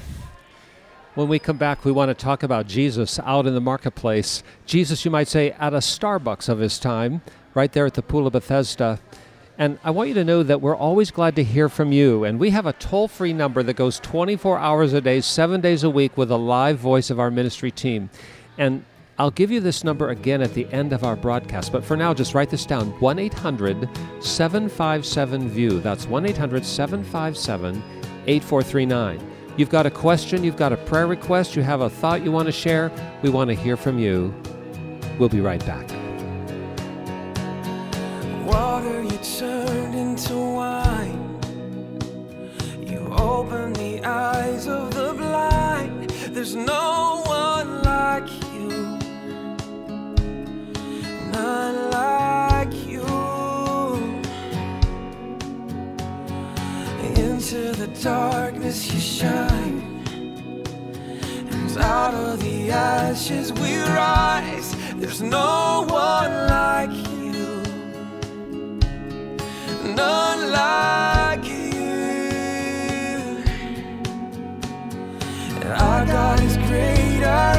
When 1.13 1.27
we 1.27 1.39
come 1.39 1.57
back, 1.57 1.83
we 1.83 1.91
want 1.91 2.09
to 2.09 2.15
talk 2.15 2.41
about 2.41 2.67
Jesus 2.67 3.19
out 3.19 3.45
in 3.45 3.53
the 3.53 3.61
marketplace. 3.61 4.43
Jesus, 4.65 5.03
you 5.03 5.11
might 5.11 5.27
say, 5.27 5.51
at 5.51 5.73
a 5.73 5.77
Starbucks 5.77 6.47
of 6.47 6.59
his 6.59 6.79
time, 6.79 7.21
right 7.53 7.71
there 7.71 7.85
at 7.85 7.95
the 7.95 8.01
Pool 8.01 8.25
of 8.25 8.33
Bethesda. 8.33 8.99
And 9.61 9.77
I 9.83 9.91
want 9.91 10.09
you 10.09 10.15
to 10.15 10.23
know 10.23 10.41
that 10.41 10.59
we're 10.59 10.75
always 10.75 11.11
glad 11.11 11.35
to 11.35 11.43
hear 11.43 11.69
from 11.69 11.91
you. 11.91 12.23
And 12.23 12.39
we 12.39 12.49
have 12.49 12.65
a 12.65 12.73
toll 12.73 13.07
free 13.07 13.31
number 13.31 13.61
that 13.61 13.75
goes 13.75 13.99
24 13.99 14.57
hours 14.57 14.93
a 14.93 15.01
day, 15.01 15.21
seven 15.21 15.61
days 15.61 15.83
a 15.83 15.89
week, 15.91 16.17
with 16.17 16.31
a 16.31 16.35
live 16.35 16.79
voice 16.79 17.11
of 17.11 17.19
our 17.19 17.29
ministry 17.29 17.69
team. 17.69 18.09
And 18.57 18.83
I'll 19.19 19.29
give 19.29 19.51
you 19.51 19.59
this 19.59 19.83
number 19.83 20.09
again 20.09 20.41
at 20.41 20.55
the 20.55 20.65
end 20.71 20.93
of 20.93 21.03
our 21.03 21.15
broadcast. 21.15 21.71
But 21.71 21.85
for 21.85 21.95
now, 21.95 22.11
just 22.11 22.33
write 22.33 22.49
this 22.49 22.65
down 22.65 22.87
1 22.99 23.19
800 23.19 23.87
757 24.19 25.49
VIEW. 25.49 25.79
That's 25.83 26.07
1 26.07 26.25
800 26.25 26.65
757 26.65 27.83
8439. 28.25 29.31
You've 29.57 29.69
got 29.69 29.85
a 29.85 29.91
question, 29.91 30.43
you've 30.43 30.57
got 30.57 30.73
a 30.73 30.77
prayer 30.77 31.05
request, 31.05 31.55
you 31.55 31.61
have 31.61 31.81
a 31.81 31.89
thought 31.91 32.23
you 32.23 32.31
want 32.31 32.47
to 32.47 32.51
share. 32.51 32.91
We 33.21 33.29
want 33.29 33.49
to 33.49 33.55
hear 33.55 33.77
from 33.77 33.99
you. 33.99 34.33
We'll 35.19 35.29
be 35.29 35.39
right 35.39 35.63
back. 35.67 36.00
Water 38.81 39.03
you 39.03 39.17
turned 39.37 39.93
into 39.93 40.35
wine. 40.35 41.39
You 42.83 43.13
opened 43.15 43.75
the 43.75 44.03
eyes 44.03 44.65
of 44.67 44.91
the 44.95 45.13
blind. 45.13 46.09
There's 46.33 46.55
no 46.55 47.21
one 47.25 47.83
like 47.83 48.27
you. 48.51 48.69
None 51.31 51.91
like 51.91 52.73
you. 52.87 53.05
Into 57.21 57.73
the 57.73 57.89
darkness 58.01 58.91
you 58.91 58.99
shine. 58.99 60.03
And 61.51 61.77
out 61.77 62.15
of 62.15 62.39
the 62.41 62.71
ashes 62.71 63.53
we 63.53 63.77
rise. 63.77 64.75
There's 64.95 65.21
no 65.21 65.85
one 65.87 66.31
like 66.47 66.91
you. 66.91 67.10
None 69.95 70.51
like 70.51 71.45
you. 71.47 71.83
Our 75.63 76.05
God 76.05 76.39
is 76.41 76.57
greater, 76.57 77.53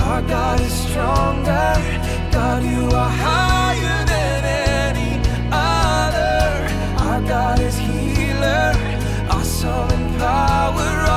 our 0.00 0.22
God 0.22 0.60
is 0.60 0.72
stronger. 0.72 1.74
God, 2.32 2.62
you 2.62 2.88
are 2.96 3.10
higher 3.10 4.04
than 4.12 4.44
any 4.86 5.20
other. 5.52 6.68
Our 7.06 7.20
God 7.22 7.60
is 7.60 7.76
healer, 7.76 8.72
awesome 9.30 9.90
in 9.90 10.18
power. 10.18 11.07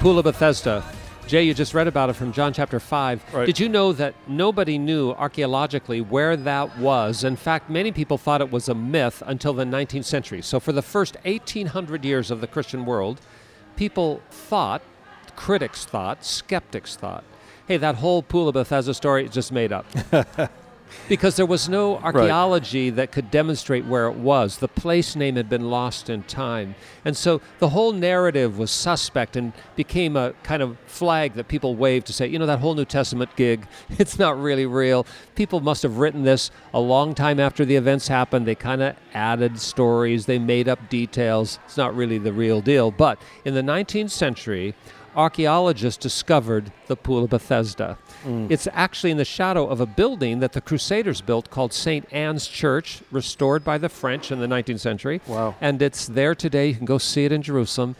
Pool 0.00 0.18
of 0.18 0.24
Bethesda. 0.24 0.82
Jay, 1.26 1.42
you 1.42 1.52
just 1.52 1.74
read 1.74 1.86
about 1.86 2.08
it 2.08 2.14
from 2.14 2.32
John 2.32 2.54
chapter 2.54 2.80
5. 2.80 3.34
Right. 3.34 3.44
Did 3.44 3.60
you 3.60 3.68
know 3.68 3.92
that 3.92 4.14
nobody 4.26 4.78
knew 4.78 5.10
archaeologically 5.10 6.00
where 6.00 6.38
that 6.38 6.78
was? 6.78 7.22
In 7.22 7.36
fact, 7.36 7.68
many 7.68 7.92
people 7.92 8.16
thought 8.16 8.40
it 8.40 8.50
was 8.50 8.70
a 8.70 8.74
myth 8.74 9.22
until 9.26 9.52
the 9.52 9.64
19th 9.64 10.06
century. 10.06 10.40
So, 10.40 10.58
for 10.58 10.72
the 10.72 10.80
first 10.80 11.18
1800 11.26 12.02
years 12.02 12.30
of 12.30 12.40
the 12.40 12.46
Christian 12.46 12.86
world, 12.86 13.20
people 13.76 14.22
thought, 14.30 14.80
critics 15.36 15.84
thought, 15.84 16.24
skeptics 16.24 16.96
thought, 16.96 17.22
hey, 17.68 17.76
that 17.76 17.96
whole 17.96 18.22
Pool 18.22 18.48
of 18.48 18.54
Bethesda 18.54 18.94
story 18.94 19.26
is 19.26 19.32
just 19.32 19.52
made 19.52 19.70
up. 19.70 19.84
because 21.08 21.36
there 21.36 21.46
was 21.46 21.68
no 21.68 21.98
archaeology 21.98 22.90
that 22.90 23.12
could 23.12 23.30
demonstrate 23.30 23.84
where 23.84 24.06
it 24.06 24.16
was. 24.16 24.58
The 24.58 24.68
place 24.68 25.16
name 25.16 25.36
had 25.36 25.48
been 25.48 25.70
lost 25.70 26.10
in 26.10 26.22
time. 26.24 26.74
And 27.04 27.16
so 27.16 27.40
the 27.58 27.70
whole 27.70 27.92
narrative 27.92 28.58
was 28.58 28.70
suspect 28.70 29.36
and 29.36 29.52
became 29.76 30.16
a 30.16 30.32
kind 30.42 30.62
of 30.62 30.78
flag 30.86 31.34
that 31.34 31.48
people 31.48 31.74
waved 31.74 32.06
to 32.08 32.12
say, 32.12 32.26
you 32.26 32.38
know, 32.38 32.46
that 32.46 32.58
whole 32.58 32.74
New 32.74 32.84
Testament 32.84 33.34
gig, 33.36 33.66
it's 33.90 34.18
not 34.18 34.40
really 34.40 34.66
real. 34.66 35.06
People 35.34 35.60
must 35.60 35.82
have 35.82 35.98
written 35.98 36.22
this 36.22 36.50
a 36.74 36.80
long 36.80 37.14
time 37.14 37.40
after 37.40 37.64
the 37.64 37.76
events 37.76 38.08
happened. 38.08 38.46
They 38.46 38.54
kind 38.54 38.82
of 38.82 38.96
added 39.14 39.58
stories, 39.58 40.26
they 40.26 40.38
made 40.38 40.68
up 40.68 40.88
details. 40.88 41.58
It's 41.64 41.76
not 41.76 41.94
really 41.94 42.18
the 42.18 42.32
real 42.32 42.60
deal. 42.60 42.90
But 42.90 43.20
in 43.44 43.54
the 43.54 43.62
19th 43.62 44.10
century, 44.10 44.74
archaeologists 45.16 46.00
discovered 46.02 46.72
the 46.86 46.96
Pool 46.96 47.24
of 47.24 47.30
Bethesda. 47.30 47.98
Mm. 48.24 48.50
It's 48.50 48.68
actually 48.72 49.10
in 49.10 49.16
the 49.16 49.24
shadow 49.24 49.66
of 49.66 49.80
a 49.80 49.86
building 49.86 50.40
that 50.40 50.52
the 50.52 50.60
Crusaders 50.60 51.20
built 51.20 51.50
called 51.50 51.72
St. 51.72 52.06
Anne's 52.12 52.46
Church, 52.46 53.02
restored 53.10 53.64
by 53.64 53.78
the 53.78 53.88
French 53.88 54.30
in 54.30 54.40
the 54.40 54.46
19th 54.46 54.80
century. 54.80 55.20
Wow. 55.26 55.54
And 55.60 55.80
it's 55.82 56.06
there 56.06 56.34
today. 56.34 56.68
You 56.68 56.74
can 56.76 56.84
go 56.86 56.98
see 56.98 57.24
it 57.24 57.32
in 57.32 57.42
Jerusalem. 57.42 57.96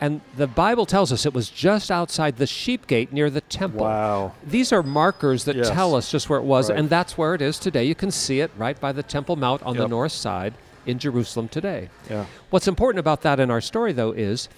And 0.00 0.20
the 0.36 0.48
Bible 0.48 0.84
tells 0.84 1.12
us 1.12 1.24
it 1.24 1.32
was 1.32 1.48
just 1.48 1.88
outside 1.90 2.36
the 2.36 2.46
sheep 2.46 2.88
gate 2.88 3.12
near 3.12 3.30
the 3.30 3.40
temple. 3.40 3.82
Wow. 3.86 4.32
These 4.44 4.72
are 4.72 4.82
markers 4.82 5.44
that 5.44 5.54
Yes. 5.54 5.70
tell 5.70 5.94
us 5.94 6.10
just 6.10 6.28
where 6.28 6.40
it 6.40 6.44
was, 6.44 6.68
Right. 6.70 6.78
and 6.80 6.90
that's 6.90 7.16
where 7.16 7.34
it 7.34 7.40
is 7.42 7.58
today. 7.60 7.84
You 7.84 7.94
can 7.94 8.10
see 8.10 8.40
it 8.40 8.50
right 8.58 8.78
by 8.80 8.90
the 8.90 9.04
Temple 9.04 9.36
Mount 9.36 9.62
on 9.62 9.76
the 9.76 9.86
north 9.86 10.10
side 10.12 10.54
in 10.86 10.98
Jerusalem 10.98 11.46
today. 11.46 11.88
Yeah. 12.10 12.24
What's 12.50 12.66
important 12.66 12.98
about 12.98 13.22
that 13.22 13.38
in 13.38 13.48
our 13.48 13.60
story, 13.60 13.92
though, 13.92 14.10
is 14.10 14.48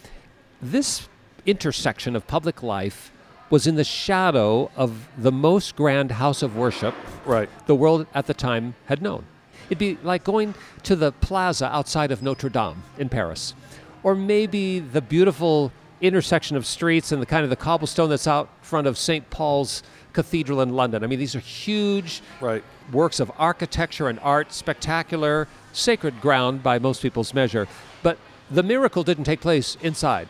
this 0.63 1.09
intersection 1.47 2.17
of 2.17 2.27
public 2.27 2.63
life 2.63 3.11
was 3.51 3.67
in 3.67 3.77
the 3.77 3.85
shadow 3.85 4.71
of 4.77 5.09
the 5.17 5.31
most 5.33 5.77
grand 5.77 6.13
house 6.13 6.43
of 6.43 6.57
worship 6.57 6.95
Right. 7.25 7.49
the 7.67 7.75
world 7.75 8.07
at 8.15 8.27
the 8.27 8.35
time 8.35 8.75
had 8.87 9.03
known. 9.03 9.25
It'd 9.69 9.79
be 9.79 9.99
like 10.03 10.25
going 10.25 10.55
to 10.83 10.97
the 10.97 11.13
plaza 11.13 11.67
outside 11.75 12.11
of 12.11 12.23
Notre 12.23 12.49
Dame 12.49 12.83
in 12.99 13.09
Paris, 13.09 13.55
or 14.03 14.15
maybe 14.15 14.79
the 14.79 15.01
beautiful 15.01 15.73
intersection 16.01 16.57
of 16.57 16.67
streets 16.67 17.13
and 17.13 17.23
the 17.23 17.27
kind 17.27 17.45
of 17.45 17.51
the 17.51 17.57
cobblestone 17.57 18.11
that's 18.11 18.27
out 18.27 18.49
front 18.63 18.87
of 18.87 18.99
St. 18.99 19.29
Paul's 19.31 19.83
Cathedral 20.13 20.61
in 20.61 20.75
London. 20.75 21.03
I 21.03 21.07
mean, 21.07 21.19
these 21.19 21.35
are 21.35 21.41
huge 21.41 22.23
Right. 22.41 22.63
works 22.93 23.21
of 23.21 23.33
architecture 23.39 24.09
and 24.09 24.19
art, 24.21 24.53
spectacular, 24.53 25.49
sacred 25.73 26.21
ground 26.21 26.63
by 26.63 26.79
most 26.79 27.01
people's 27.03 27.33
measure. 27.33 27.67
But 28.03 28.19
the 28.51 28.63
miracle 28.63 29.03
didn't 29.03 29.25
take 29.25 29.41
place 29.41 29.77
inside. 29.83 30.29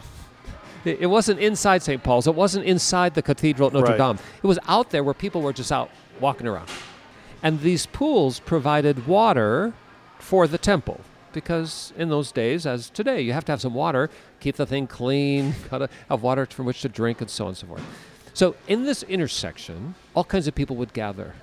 It 0.85 1.07
wasn't 1.07 1.41
inside 1.41 1.83
St. 1.83 2.03
Paul's. 2.03 2.27
It 2.27 2.35
wasn't 2.35 2.67
inside 2.67 3.15
the 3.15 3.23
cathedral 3.23 3.69
at 3.69 3.73
Notre 3.73 3.93
Right. 3.93 3.99
Dame. 3.99 4.19
It 4.43 4.47
was 4.47 4.59
out 4.69 4.91
there 4.91 5.03
where 5.03 5.15
people 5.15 5.43
were 5.43 5.53
just 5.53 5.73
out 5.73 5.91
walking 6.21 6.47
around. 6.47 6.69
And 7.43 7.61
these 7.61 7.87
pools 7.87 8.41
provided 8.41 9.07
water 9.07 9.73
for 10.19 10.47
the 10.47 10.59
temple. 10.59 11.01
Because 11.33 11.93
in 11.97 12.11
those 12.11 12.31
days, 12.31 12.65
as 12.65 12.91
today, 12.91 13.21
you 13.21 13.33
have 13.33 13.45
to 13.47 13.53
have 13.53 13.61
some 13.61 13.75
water, 13.75 14.09
keep 14.39 14.55
the 14.57 14.67
thing 14.67 14.87
clean, 14.87 15.55
gotta 15.71 15.89
have 16.09 16.23
water 16.23 16.47
from 16.47 16.65
which 16.67 16.81
to 16.83 16.89
drink, 16.89 17.21
and 17.21 17.29
so 17.29 17.45
on 17.45 17.49
and 17.49 17.57
so 17.57 17.67
forth. 17.67 17.83
So 18.35 18.55
in 18.69 18.85
this 18.85 19.03
intersection, 19.03 19.95
all 20.15 20.25
kinds 20.25 20.47
of 20.47 20.55
people 20.55 20.77
would 20.77 20.93
gather. 20.93 21.35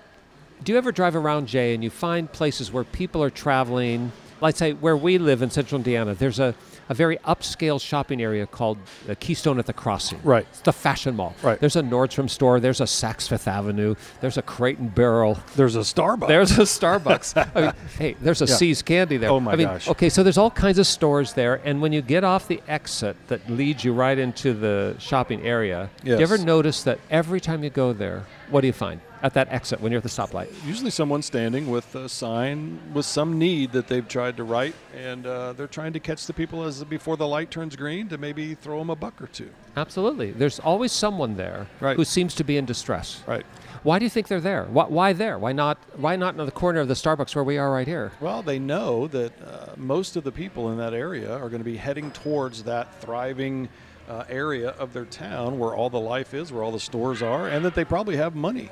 Do 0.63 0.71
you 0.71 0.77
ever 0.77 0.91
drive 0.91 1.15
around, 1.15 1.47
Jay, 1.47 1.73
and 1.73 1.83
you 1.83 1.89
find 1.89 2.31
places 2.31 2.71
where 2.71 2.83
people 2.83 3.21
are 3.23 3.29
traveling? 3.29 4.11
Let's 4.39 4.59
say 4.59 4.73
where 4.73 4.95
we 4.95 5.17
live 5.17 5.41
in 5.41 5.49
central 5.49 5.79
Indiana, 5.79 6.13
there's 6.13 6.39
a, 6.39 6.55
a 6.91 6.93
very 6.93 7.15
upscale 7.19 7.79
shopping 7.79 8.21
area 8.21 8.45
called 8.45 8.77
uh, 9.09 9.15
Keystone 9.21 9.57
at 9.59 9.65
the 9.65 9.71
Crossing. 9.71 10.19
Right. 10.25 10.45
It's 10.49 10.59
the 10.59 10.73
fashion 10.73 11.15
mall. 11.15 11.33
Right. 11.41 11.57
There's 11.57 11.77
a 11.77 11.81
Nordstrom 11.81 12.29
store. 12.29 12.59
There's 12.59 12.81
a 12.81 12.85
Saks 12.85 13.29
Fifth 13.29 13.47
Avenue. 13.47 13.95
There's 14.19 14.37
a 14.37 14.41
Crate 14.41 14.77
and 14.77 14.93
Barrel. 14.93 15.39
There's 15.55 15.77
a 15.77 15.79
Starbucks. 15.79 16.27
There's 16.27 16.51
a 16.51 16.63
Starbucks. 16.63 17.49
I 17.55 17.61
mean, 17.61 17.73
hey, 17.97 18.15
there's 18.19 18.41
a 18.41 18.45
Yeah. 18.45 18.73
Candy 18.85 19.15
there. 19.15 19.29
Oh, 19.29 19.39
my 19.39 19.53
I 19.53 19.55
mean, 19.55 19.67
gosh. 19.67 19.87
Okay, 19.87 20.09
so 20.09 20.21
there's 20.21 20.37
all 20.37 20.51
kinds 20.51 20.79
of 20.79 20.85
stores 20.85 21.31
there, 21.31 21.61
and 21.63 21.81
when 21.81 21.93
you 21.93 22.01
get 22.01 22.25
off 22.25 22.49
the 22.49 22.61
exit 22.67 23.15
that 23.27 23.49
leads 23.49 23.85
you 23.85 23.93
right 23.93 24.19
into 24.19 24.53
the 24.53 24.95
shopping 24.99 25.41
area, 25.43 25.89
do 26.03 26.11
you 26.11 26.17
ever 26.17 26.37
notice 26.37 26.83
that 26.83 26.99
every 27.09 27.39
time 27.39 27.63
you 27.63 27.69
go 27.69 27.93
there, 27.93 28.25
what 28.49 28.61
do 28.61 28.67
you 28.67 28.73
find 28.73 28.99
at 29.23 29.33
that 29.35 29.47
exit 29.51 29.79
when 29.81 29.91
you're 29.91 29.97
at 29.99 30.03
the 30.03 30.09
stoplight? 30.09 30.47
usually 30.65 30.91
someone 30.91 31.21
standing 31.21 31.69
with 31.69 31.93
a 31.95 32.07
sign 32.09 32.79
with 32.93 33.05
some 33.05 33.37
need 33.37 33.71
that 33.71 33.87
they've 33.87 34.07
tried 34.07 34.37
to 34.37 34.43
write, 34.43 34.73
and 34.95 35.25
uh, 35.27 35.53
they're 35.53 35.67
trying 35.67 35.93
to 35.93 35.99
catch 35.99 36.25
the 36.25 36.33
people 36.33 36.63
as 36.63 36.83
before 36.83 37.17
the 37.17 37.27
light 37.27 37.51
turns 37.51 37.75
green 37.75 38.07
to 38.09 38.17
maybe 38.17 38.55
throw 38.55 38.79
them 38.79 38.89
a 38.89 38.95
buck 38.95 39.21
or 39.21 39.27
two. 39.27 39.49
Absolutely. 39.77 40.31
There's 40.31 40.59
always 40.59 40.91
someone 40.91 41.37
there 41.37 41.67
Right. 41.79 41.95
who 41.95 42.03
seems 42.05 42.35
to 42.35 42.43
be 42.43 42.57
in 42.57 42.65
distress. 42.65 43.23
Right. 43.27 43.45
Why 43.83 43.97
do 43.97 44.05
you 44.05 44.09
think 44.09 44.27
they're 44.27 44.39
there? 44.39 44.65
Why, 44.65 44.85
why 44.85 45.13
there? 45.13 45.39
Why 45.39 45.53
not? 45.53 45.77
Why 45.95 46.15
not 46.15 46.35
in 46.37 46.45
the 46.45 46.51
corner 46.51 46.81
of 46.81 46.87
the 46.87 46.93
Starbucks 46.93 47.33
where 47.33 47.43
we 47.43 47.57
are 47.57 47.71
right 47.71 47.87
here? 47.87 48.11
Well, 48.21 48.43
they 48.43 48.59
know 48.59 49.07
that 49.07 49.31
uh, 49.41 49.71
most 49.75 50.15
of 50.15 50.23
the 50.23 50.31
people 50.31 50.71
in 50.71 50.77
that 50.77 50.93
area 50.93 51.33
are 51.33 51.49
going 51.49 51.61
to 51.61 51.65
be 51.65 51.77
heading 51.77 52.11
towards 52.11 52.63
that 52.63 52.93
thriving 53.01 53.69
uh, 54.07 54.25
area 54.29 54.69
of 54.71 54.93
their 54.93 55.05
town 55.05 55.57
where 55.57 55.73
all 55.73 55.89
the 55.89 55.99
life 55.99 56.33
is, 56.35 56.51
where 56.51 56.61
all 56.63 56.71
the 56.71 56.79
stores 56.79 57.23
are, 57.23 57.47
and 57.47 57.65
that 57.65 57.73
they 57.73 57.83
probably 57.85 58.17
have 58.17 58.35
money. 58.35 58.69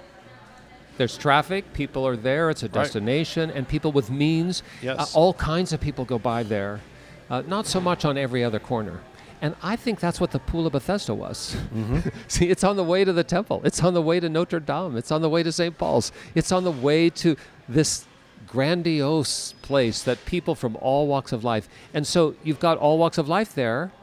There's 0.99 1.17
traffic, 1.17 1.71
people 1.71 2.05
are 2.05 2.17
there, 2.17 2.49
it's 2.49 2.63
a 2.63 2.67
destination, 2.67 3.49
and 3.51 3.65
people 3.65 3.93
with 3.93 4.11
means, 4.11 4.63
Yes. 4.81 5.15
uh, 5.15 5.17
all 5.17 5.33
kinds 5.33 5.71
of 5.71 5.79
people 5.79 6.03
go 6.03 6.19
by 6.19 6.43
there. 6.43 6.81
Uh, 7.29 7.41
not 7.47 7.65
so 7.65 7.79
much 7.79 8.03
on 8.03 8.17
every 8.17 8.43
other 8.43 8.59
corner. 8.59 8.99
And 9.41 9.55
I 9.63 9.77
think 9.77 10.01
that's 10.01 10.19
what 10.19 10.31
the 10.31 10.39
Pool 10.39 10.67
of 10.67 10.73
Bethesda 10.73 11.13
was. 11.15 11.55
See, 12.27 12.49
it's 12.49 12.65
on 12.65 12.75
the 12.75 12.83
way 12.83 13.05
to 13.05 13.13
the 13.13 13.23
temple, 13.23 13.61
it's 13.63 13.81
on 13.81 13.93
the 13.93 14.01
way 14.01 14.19
to 14.19 14.27
Notre 14.27 14.59
Dame, 14.59 14.97
it's 14.97 15.09
on 15.09 15.21
the 15.21 15.29
way 15.29 15.41
to 15.41 15.53
St. 15.53 15.77
Paul's, 15.77 16.11
it's 16.35 16.51
on 16.51 16.65
the 16.65 16.71
way 16.71 17.09
to 17.11 17.37
this 17.69 18.05
grandiose 18.45 19.53
place 19.61 20.03
that 20.03 20.25
people 20.25 20.53
from 20.53 20.75
all 20.81 21.07
walks 21.07 21.31
of 21.31 21.45
life. 21.45 21.69
And 21.93 22.05
so 22.05 22.35
you've 22.43 22.59
got 22.59 22.77
all 22.77 22.97
walks 22.97 23.17
of 23.17 23.29
life 23.29 23.55
there, 23.55 23.93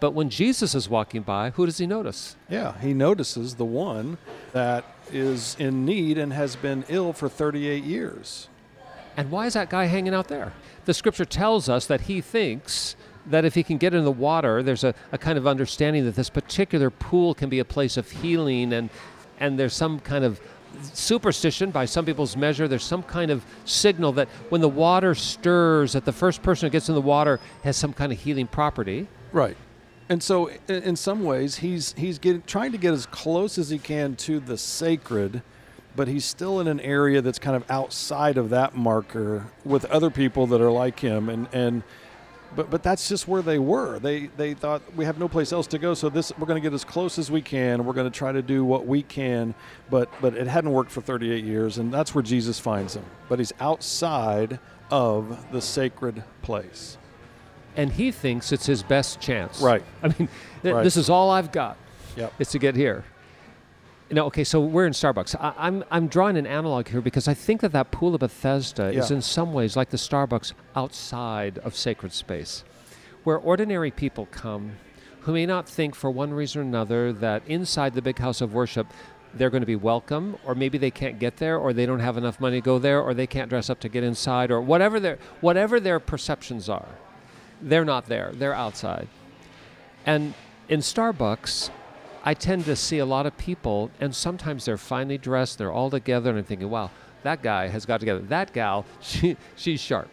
but 0.00 0.10
when 0.10 0.28
Jesus 0.28 0.74
is 0.74 0.86
walking 0.86 1.22
by, 1.22 1.48
who 1.48 1.64
does 1.64 1.78
he 1.78 1.86
notice? 1.86 2.36
Yeah, 2.50 2.78
he 2.78 2.92
notices 2.92 3.54
the 3.54 3.64
one 3.64 4.18
that 4.52 4.84
is 5.10 5.56
in 5.58 5.84
need 5.84 6.18
and 6.18 6.32
has 6.32 6.56
been 6.56 6.84
ill 6.88 7.12
for 7.12 7.28
38 7.28 7.84
years. 7.84 8.48
And 9.16 9.30
why 9.30 9.46
is 9.46 9.54
that 9.54 9.70
guy 9.70 9.86
hanging 9.86 10.14
out 10.14 10.28
there? 10.28 10.52
The 10.84 10.94
scripture 10.94 11.24
tells 11.24 11.68
us 11.68 11.86
that 11.86 12.02
he 12.02 12.20
thinks 12.20 12.96
that 13.26 13.44
if 13.44 13.54
he 13.54 13.62
can 13.62 13.76
get 13.78 13.94
in 13.94 14.04
the 14.04 14.12
water, 14.12 14.62
there's 14.62 14.84
a, 14.84 14.94
a 15.12 15.18
kind 15.18 15.38
of 15.38 15.46
understanding 15.46 16.04
that 16.04 16.14
this 16.16 16.30
particular 16.30 16.90
pool 16.90 17.34
can 17.34 17.48
be 17.48 17.58
a 17.58 17.64
place 17.64 17.96
of 17.96 18.10
healing 18.10 18.72
and 18.72 18.90
and 19.38 19.58
there's 19.58 19.74
some 19.74 19.98
kind 19.98 20.24
of 20.24 20.40
superstition 20.82 21.70
by 21.70 21.84
some 21.84 22.06
people's 22.06 22.36
measure 22.36 22.68
there's 22.68 22.84
some 22.84 23.02
kind 23.02 23.30
of 23.30 23.44
signal 23.64 24.12
that 24.12 24.28
when 24.50 24.60
the 24.60 24.68
water 24.68 25.14
stirs 25.14 25.92
that 25.92 26.04
the 26.04 26.12
first 26.12 26.42
person 26.42 26.66
who 26.66 26.70
gets 26.70 26.88
in 26.88 26.94
the 26.94 27.00
water 27.00 27.40
has 27.62 27.76
some 27.76 27.92
kind 27.92 28.12
of 28.12 28.20
healing 28.20 28.46
property 28.46 29.06
Right. 29.32 29.56
And 30.12 30.22
so, 30.22 30.50
in 30.68 30.94
some 30.94 31.24
ways, 31.24 31.56
he's 31.56 31.94
he's 31.94 32.18
getting, 32.18 32.42
trying 32.42 32.72
to 32.72 32.76
get 32.76 32.92
as 32.92 33.06
close 33.06 33.56
as 33.56 33.70
he 33.70 33.78
can 33.78 34.14
to 34.16 34.40
the 34.40 34.58
sacred, 34.58 35.40
but 35.96 36.06
he's 36.06 36.26
still 36.26 36.60
in 36.60 36.68
an 36.68 36.80
area 36.80 37.22
that's 37.22 37.38
kind 37.38 37.56
of 37.56 37.64
outside 37.70 38.36
of 38.36 38.50
that 38.50 38.76
marker 38.76 39.46
with 39.64 39.86
other 39.86 40.10
people 40.10 40.46
that 40.48 40.60
are 40.60 40.70
like 40.70 41.00
him. 41.00 41.30
And 41.30 41.48
and 41.54 41.82
but 42.54 42.68
but 42.68 42.82
that's 42.82 43.08
just 43.08 43.26
where 43.26 43.40
they 43.40 43.58
were. 43.58 44.00
They 44.00 44.26
they 44.26 44.52
thought 44.52 44.82
we 44.94 45.06
have 45.06 45.18
no 45.18 45.28
place 45.28 45.50
else 45.50 45.66
to 45.68 45.78
go, 45.78 45.94
so 45.94 46.10
this 46.10 46.30
we're 46.38 46.46
going 46.46 46.62
to 46.62 46.68
get 46.68 46.74
as 46.74 46.84
close 46.84 47.18
as 47.18 47.30
we 47.30 47.40
can. 47.40 47.86
We're 47.86 47.94
going 47.94 48.12
to 48.12 48.18
try 48.18 48.32
to 48.32 48.42
do 48.42 48.66
what 48.66 48.86
we 48.86 49.02
can, 49.04 49.54
but 49.88 50.10
but 50.20 50.34
it 50.36 50.46
hadn't 50.46 50.72
worked 50.72 50.90
for 50.90 51.00
38 51.00 51.42
years, 51.42 51.78
and 51.78 51.90
that's 51.90 52.14
where 52.14 52.20
Jesus 52.20 52.58
finds 52.58 52.94
him. 52.94 53.06
But 53.30 53.38
he's 53.38 53.54
outside 53.60 54.58
of 54.90 55.50
the 55.52 55.62
sacred 55.62 56.22
place. 56.42 56.98
And 57.76 57.92
he 57.92 58.10
thinks 58.10 58.52
it's 58.52 58.66
his 58.66 58.82
best 58.82 59.20
chance 59.20 59.60
Right. 59.60 59.82
i 60.02 60.08
mean 60.08 60.28
th- 60.62 60.74
Right. 60.74 60.82
this 60.84 60.96
is 60.96 61.08
all 61.10 61.30
i've 61.30 61.52
got 61.52 61.76
Yep. 62.16 62.32
is 62.38 62.48
to 62.50 62.58
get 62.58 62.76
here. 62.76 63.04
No, 64.10 64.26
okay, 64.26 64.44
so 64.44 64.60
we're 64.60 64.84
in 64.84 64.92
Starbucks. 64.92 65.34
I, 65.40 65.54
I'm 65.56 65.82
I'm 65.90 66.06
drawing 66.06 66.36
an 66.36 66.46
analog 66.46 66.86
here 66.88 67.00
because 67.00 67.26
I 67.26 67.32
think 67.32 67.62
that 67.62 67.72
that 67.72 67.90
pool 67.90 68.14
of 68.14 68.20
Bethesda 68.20 68.90
is 68.90 69.10
in 69.10 69.22
some 69.22 69.54
ways 69.54 69.74
like 69.74 69.88
the 69.88 69.96
Starbucks 69.96 70.52
outside 70.76 71.56
of 71.60 71.74
sacred 71.74 72.12
space, 72.12 72.64
where 73.24 73.38
ordinary 73.38 73.90
people 73.90 74.28
come, 74.30 74.72
who 75.20 75.32
may 75.32 75.46
not 75.46 75.66
think 75.66 75.94
for 75.94 76.10
one 76.10 76.34
reason 76.34 76.60
or 76.60 76.64
another 76.64 77.10
that 77.14 77.42
inside 77.46 77.94
the 77.94 78.02
big 78.02 78.18
house 78.18 78.42
of 78.42 78.52
worship 78.52 78.86
they're 79.32 79.48
going 79.48 79.62
to 79.62 79.66
be 79.66 79.76
welcome, 79.76 80.36
or 80.44 80.54
maybe 80.54 80.76
they 80.76 80.90
can't 80.90 81.18
get 81.18 81.38
there, 81.38 81.56
or 81.56 81.72
they 81.72 81.86
don't 81.86 82.00
have 82.00 82.18
enough 82.18 82.38
money 82.38 82.60
to 82.60 82.64
go 82.64 82.78
there, 82.78 83.00
or 83.00 83.14
they 83.14 83.26
can't 83.26 83.48
dress 83.48 83.70
up 83.70 83.80
to 83.80 83.88
get 83.88 84.04
inside, 84.04 84.50
or 84.50 84.60
whatever 84.60 85.00
their 85.00 85.16
whatever 85.40 85.80
their 85.80 85.98
perceptions 85.98 86.68
are, 86.68 86.88
they're 87.62 87.84
not 87.84 88.06
there. 88.06 88.32
They're 88.34 88.54
outside. 88.54 89.08
And 90.04 90.34
in 90.68 90.80
Starbucks, 90.80 91.70
I 92.24 92.34
tend 92.34 92.64
to 92.66 92.76
see 92.76 92.98
a 92.98 93.06
lot 93.06 93.26
of 93.26 93.36
people, 93.36 93.90
and 94.00 94.14
sometimes 94.14 94.64
they're 94.64 94.78
finely 94.78 95.18
dressed, 95.18 95.58
they're 95.58 95.72
all 95.72 95.90
together, 95.90 96.30
and 96.30 96.38
I'm 96.38 96.44
thinking, 96.44 96.70
wow, 96.70 96.90
that 97.22 97.42
guy 97.42 97.68
has 97.68 97.86
got 97.86 98.00
together. 98.00 98.20
That 98.20 98.52
gal, 98.52 98.84
she, 99.00 99.36
she's 99.56 99.80
sharp. 99.80 100.08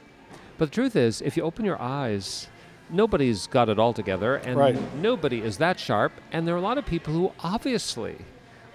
But 0.58 0.70
the 0.70 0.76
truth 0.76 0.96
is, 0.96 1.22
if 1.22 1.38
you 1.38 1.44
open 1.44 1.66
your 1.66 1.82
eyes, 1.82 2.48
nobody's 2.90 3.48
got 3.48 3.70
it 3.70 3.80
all 3.80 3.94
together, 3.94 4.38
and 4.38 4.58
Right. 4.58 4.96
nobody 4.96 5.42
is 5.42 5.58
that 5.58 5.80
sharp. 5.80 6.12
And 6.32 6.48
there 6.48 6.56
are 6.56 6.58
a 6.58 6.62
lot 6.62 6.78
of 6.78 6.86
people 6.86 7.14
who 7.14 7.32
obviously 7.42 8.16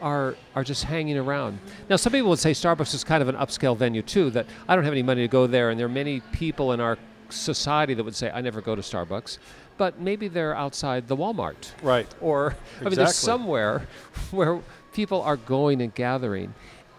are 0.02 0.34
are 0.54 0.64
just 0.64 0.84
hanging 0.84 1.16
around. 1.16 1.58
Now, 1.88 1.96
some 1.96 2.12
people 2.12 2.28
would 2.30 2.38
say 2.38 2.50
Starbucks 2.52 2.94
is 2.94 3.04
kind 3.04 3.22
of 3.22 3.28
an 3.28 3.36
upscale 3.36 3.76
venue 3.76 4.02
too. 4.02 4.30
That 4.30 4.46
I 4.68 4.74
don't 4.74 4.84
have 4.84 4.92
any 4.92 5.02
money 5.02 5.22
to 5.22 5.28
go 5.28 5.46
there, 5.46 5.70
and 5.70 5.78
there 5.78 5.86
are 5.86 5.90
many 5.90 6.20
people 6.32 6.72
in 6.72 6.80
our 6.80 6.98
society 7.30 7.94
that 7.94 8.04
would 8.04 8.14
say 8.14 8.30
I 8.30 8.40
never 8.40 8.60
go 8.60 8.74
to 8.74 8.82
Starbucks. 8.82 9.38
But 9.76 9.98
maybe 10.00 10.28
they're 10.28 10.54
outside 10.54 11.08
the 11.08 11.16
Walmart 11.16 11.72
Right. 11.82 12.06
or 12.20 12.54
I 12.80 12.84
mean, 12.84 12.94
there's 12.94 13.10
Exactly. 13.10 13.26
somewhere 13.26 13.86
where 14.30 14.60
people 14.92 15.20
are 15.22 15.36
going 15.36 15.82
and 15.82 15.92
gathering. 15.94 16.54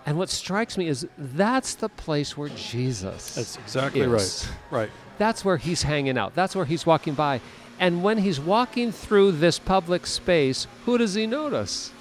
And 0.06 0.18
what 0.18 0.30
strikes 0.30 0.78
me 0.78 0.88
is 0.88 1.08
that's 1.18 1.76
the 1.76 1.90
place 1.90 2.38
where 2.38 2.50
Jesus 2.50 3.36
That's 3.36 3.56
exactly 3.58 4.02
is. 4.02 4.08
right. 4.10 4.80
Right. 4.82 4.90
That's 5.18 5.44
where 5.46 5.58
he's 5.58 5.84
hanging 5.84 6.18
out. 6.18 6.36
That's 6.36 6.56
where 6.56 6.66
he's 6.66 6.86
walking 6.86 7.14
by. 7.14 7.40
And 7.80 8.04
when 8.04 8.18
he's 8.20 8.40
walking 8.40 8.92
through 8.92 9.34
this 9.34 9.58
public 9.58 10.06
space, 10.06 10.68
who 10.86 10.98
does 10.98 11.14
he 11.16 11.26
notice? 11.26 11.92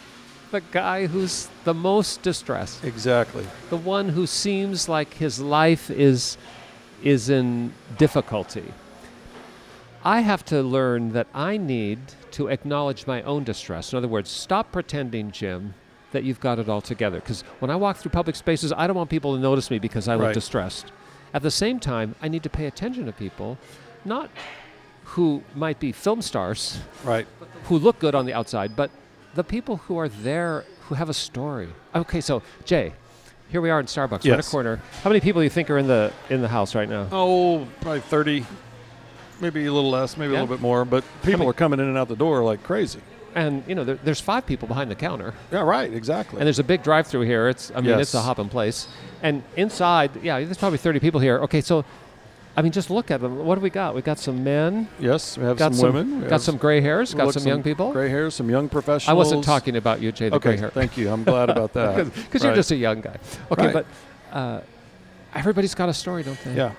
The 0.51 0.61
guy 0.61 1.07
who's 1.07 1.49
the 1.65 1.75
most 1.75 2.23
distressed. 2.23 2.85
Exactly. 2.85 3.47
The 3.71 3.77
one 3.77 4.09
who 4.11 4.27
seems 4.27 4.89
like 4.89 5.15
his 5.15 5.41
life 5.41 5.91
is 5.91 6.37
is 7.05 7.29
in 7.29 7.73
difficulty. 7.99 8.73
I 10.03 10.21
have 10.21 10.45
to 10.47 10.63
learn 10.63 11.13
that 11.13 11.27
I 11.33 11.57
need 11.57 11.99
to 12.33 12.49
acknowledge 12.49 13.07
my 13.07 13.23
own 13.23 13.45
distress. 13.45 13.93
In 13.93 13.97
other 13.99 14.09
words, 14.09 14.29
stop 14.31 14.73
pretending, 14.73 15.31
Jim, 15.31 15.75
that 16.13 16.25
you've 16.25 16.41
got 16.41 16.59
it 16.59 16.69
all 16.69 16.81
together. 16.81 17.21
Because 17.21 17.43
when 17.61 17.71
I 17.71 17.77
walk 17.77 17.99
through 17.99 18.11
public 18.11 18.37
spaces, 18.37 18.73
I 18.73 18.87
don't 18.87 18.97
want 18.97 19.11
people 19.11 19.35
to 19.35 19.41
notice 19.41 19.71
me 19.71 19.79
because 19.79 20.09
I 20.09 20.15
look 20.15 20.27
Right. 20.27 20.35
distressed. 20.35 20.87
At 21.33 21.43
the 21.43 21.51
same 21.51 21.79
time, 21.79 22.15
I 22.23 22.29
need 22.29 22.43
to 22.43 22.51
pay 22.51 22.67
attention 22.67 23.07
to 23.07 23.13
people, 23.13 23.59
not 24.05 24.31
who 25.05 25.43
might 25.55 25.79
be 25.81 25.93
film 25.93 26.23
stars, 26.23 26.79
Right. 27.05 27.27
who 27.65 27.79
look 27.79 27.99
good 27.99 28.15
on 28.15 28.27
the 28.27 28.33
outside, 28.35 28.77
but 28.77 28.91
the 29.35 29.45
people 29.45 29.79
who 29.89 29.99
are 29.99 30.09
there 30.09 30.65
who 30.89 30.95
have 30.95 31.09
a 31.09 31.15
story. 31.15 31.69
Okay, 31.95 32.21
so 32.21 32.43
Jay, 32.65 32.95
here 33.49 33.61
we 33.61 33.71
are 33.71 33.81
in 33.81 33.87
Starbucks, 33.87 34.11
right 34.13 34.25
a 34.27 34.29
Yes. 34.29 34.49
corner. 34.51 34.81
How 35.03 35.11
many 35.11 35.21
people 35.21 35.41
do 35.41 35.45
you 35.45 35.51
think 35.51 35.71
are 35.71 35.79
in 35.79 35.87
the 35.87 36.13
in 36.31 36.43
the 36.43 36.49
house 36.49 36.75
right 36.75 36.89
now? 36.89 37.07
Oh, 37.13 37.67
probably 37.81 38.01
30, 38.01 38.45
maybe 39.41 39.67
a 39.67 39.73
little 39.73 39.91
less, 39.91 40.17
maybe 40.17 40.33
Yeah. 40.33 40.41
a 40.41 40.43
little 40.43 40.57
bit 40.57 40.63
more, 40.63 40.85
but 40.85 41.05
people 41.23 41.49
are 41.49 41.53
coming 41.53 41.81
in 41.81 41.87
and 41.87 41.97
out 41.97 42.09
the 42.09 42.17
door 42.17 42.43
like 42.43 42.63
crazy. 42.63 43.01
And 43.37 43.65
you 43.67 43.75
know, 43.75 43.83
there, 43.85 43.99
there's 44.05 44.21
five 44.21 44.47
people 44.47 44.69
behind 44.69 44.91
the 44.91 44.95
counter, 44.95 45.35
Yeah, 45.53 45.63
right, 45.63 45.93
exactly. 45.93 46.39
and 46.39 46.47
there's 46.47 46.61
a 46.61 46.65
big 46.65 46.83
drive-through 46.85 47.23
here. 47.23 47.49
It's 47.49 47.73
I 47.75 47.81
mean, 47.81 47.99
it's 47.99 48.15
a 48.15 48.19
Yes. 48.19 48.25
hopping 48.27 48.49
place. 48.49 48.87
And 49.23 49.43
inside, 49.57 50.11
yeah, 50.23 50.39
there's 50.41 50.57
probably 50.59 50.79
30 50.79 51.01
people 51.01 51.21
here. 51.21 51.39
Okay, 51.41 51.61
so 51.61 51.85
I 52.57 52.63
mean, 52.63 52.71
just 52.73 52.89
look 52.89 53.11
at 53.11 53.21
them. 53.21 53.45
What 53.45 53.57
do 53.57 53.61
we 53.63 53.71
got? 53.71 53.95
We 53.97 54.03
got 54.03 54.19
some 54.19 54.45
men, 54.45 54.89
yes, 55.01 55.37
we 55.37 55.45
have 55.45 55.57
got 55.57 55.75
some, 55.75 55.81
some, 55.87 55.95
women. 55.95 56.29
got 56.29 56.41
some 56.41 56.57
gray 56.57 56.81
hairs, 56.81 57.13
got 57.13 57.27
look, 57.27 57.35
some 57.35 57.47
young 57.47 57.63
people. 57.65 57.93
Gray 57.93 58.09
hairs, 58.09 58.35
some 58.35 58.49
young 58.49 58.69
professionals. 58.69 59.09
I 59.09 59.13
wasn't 59.15 59.43
talking 59.43 59.75
about 59.77 60.01
you, 60.01 60.13
Jay, 60.13 60.29
the 60.29 60.37
Okay, 60.37 60.51
gray 60.51 60.57
hair. 60.59 60.71
thank 60.71 60.97
you. 60.97 61.11
I'm 61.11 61.25
glad 61.25 61.51
about 61.51 61.73
that. 61.79 62.15
because 62.15 62.45
you're 62.45 62.55
just 62.55 62.71
a 62.71 62.77
young 62.77 63.01
guy. 63.01 63.17
Okay, 63.51 63.67
Right. 63.67 63.73
but 63.73 63.87
uh, 64.33 64.61
everybody's 65.35 65.75
got 65.75 65.89
a 65.89 65.95
story, 65.95 66.23
don't 66.23 66.39
they? 66.45 66.55
Yeah, 66.55 66.73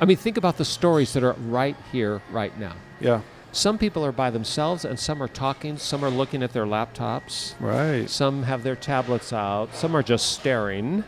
I 0.00 0.04
mean, 0.04 0.16
think 0.16 0.36
about 0.36 0.56
the 0.56 0.64
stories 0.64 1.12
that 1.12 1.22
are 1.22 1.34
right 1.34 1.76
here, 1.92 2.20
right 2.32 2.58
now. 2.58 2.72
yeah, 3.00 3.20
Some 3.52 3.78
people 3.78 4.04
are 4.04 4.12
by 4.12 4.30
themselves, 4.30 4.84
and 4.84 4.98
some 4.98 5.22
are 5.22 5.28
talking. 5.28 5.76
Some 5.78 6.04
are 6.04 6.10
looking 6.10 6.42
at 6.42 6.52
their 6.52 6.66
laptops. 6.66 7.54
right. 7.60 8.10
Some 8.10 8.42
have 8.44 8.64
their 8.64 8.76
tablets 8.76 9.32
out. 9.32 9.74
Some 9.76 9.94
are 9.94 10.02
just 10.02 10.32
staring. 10.32 11.04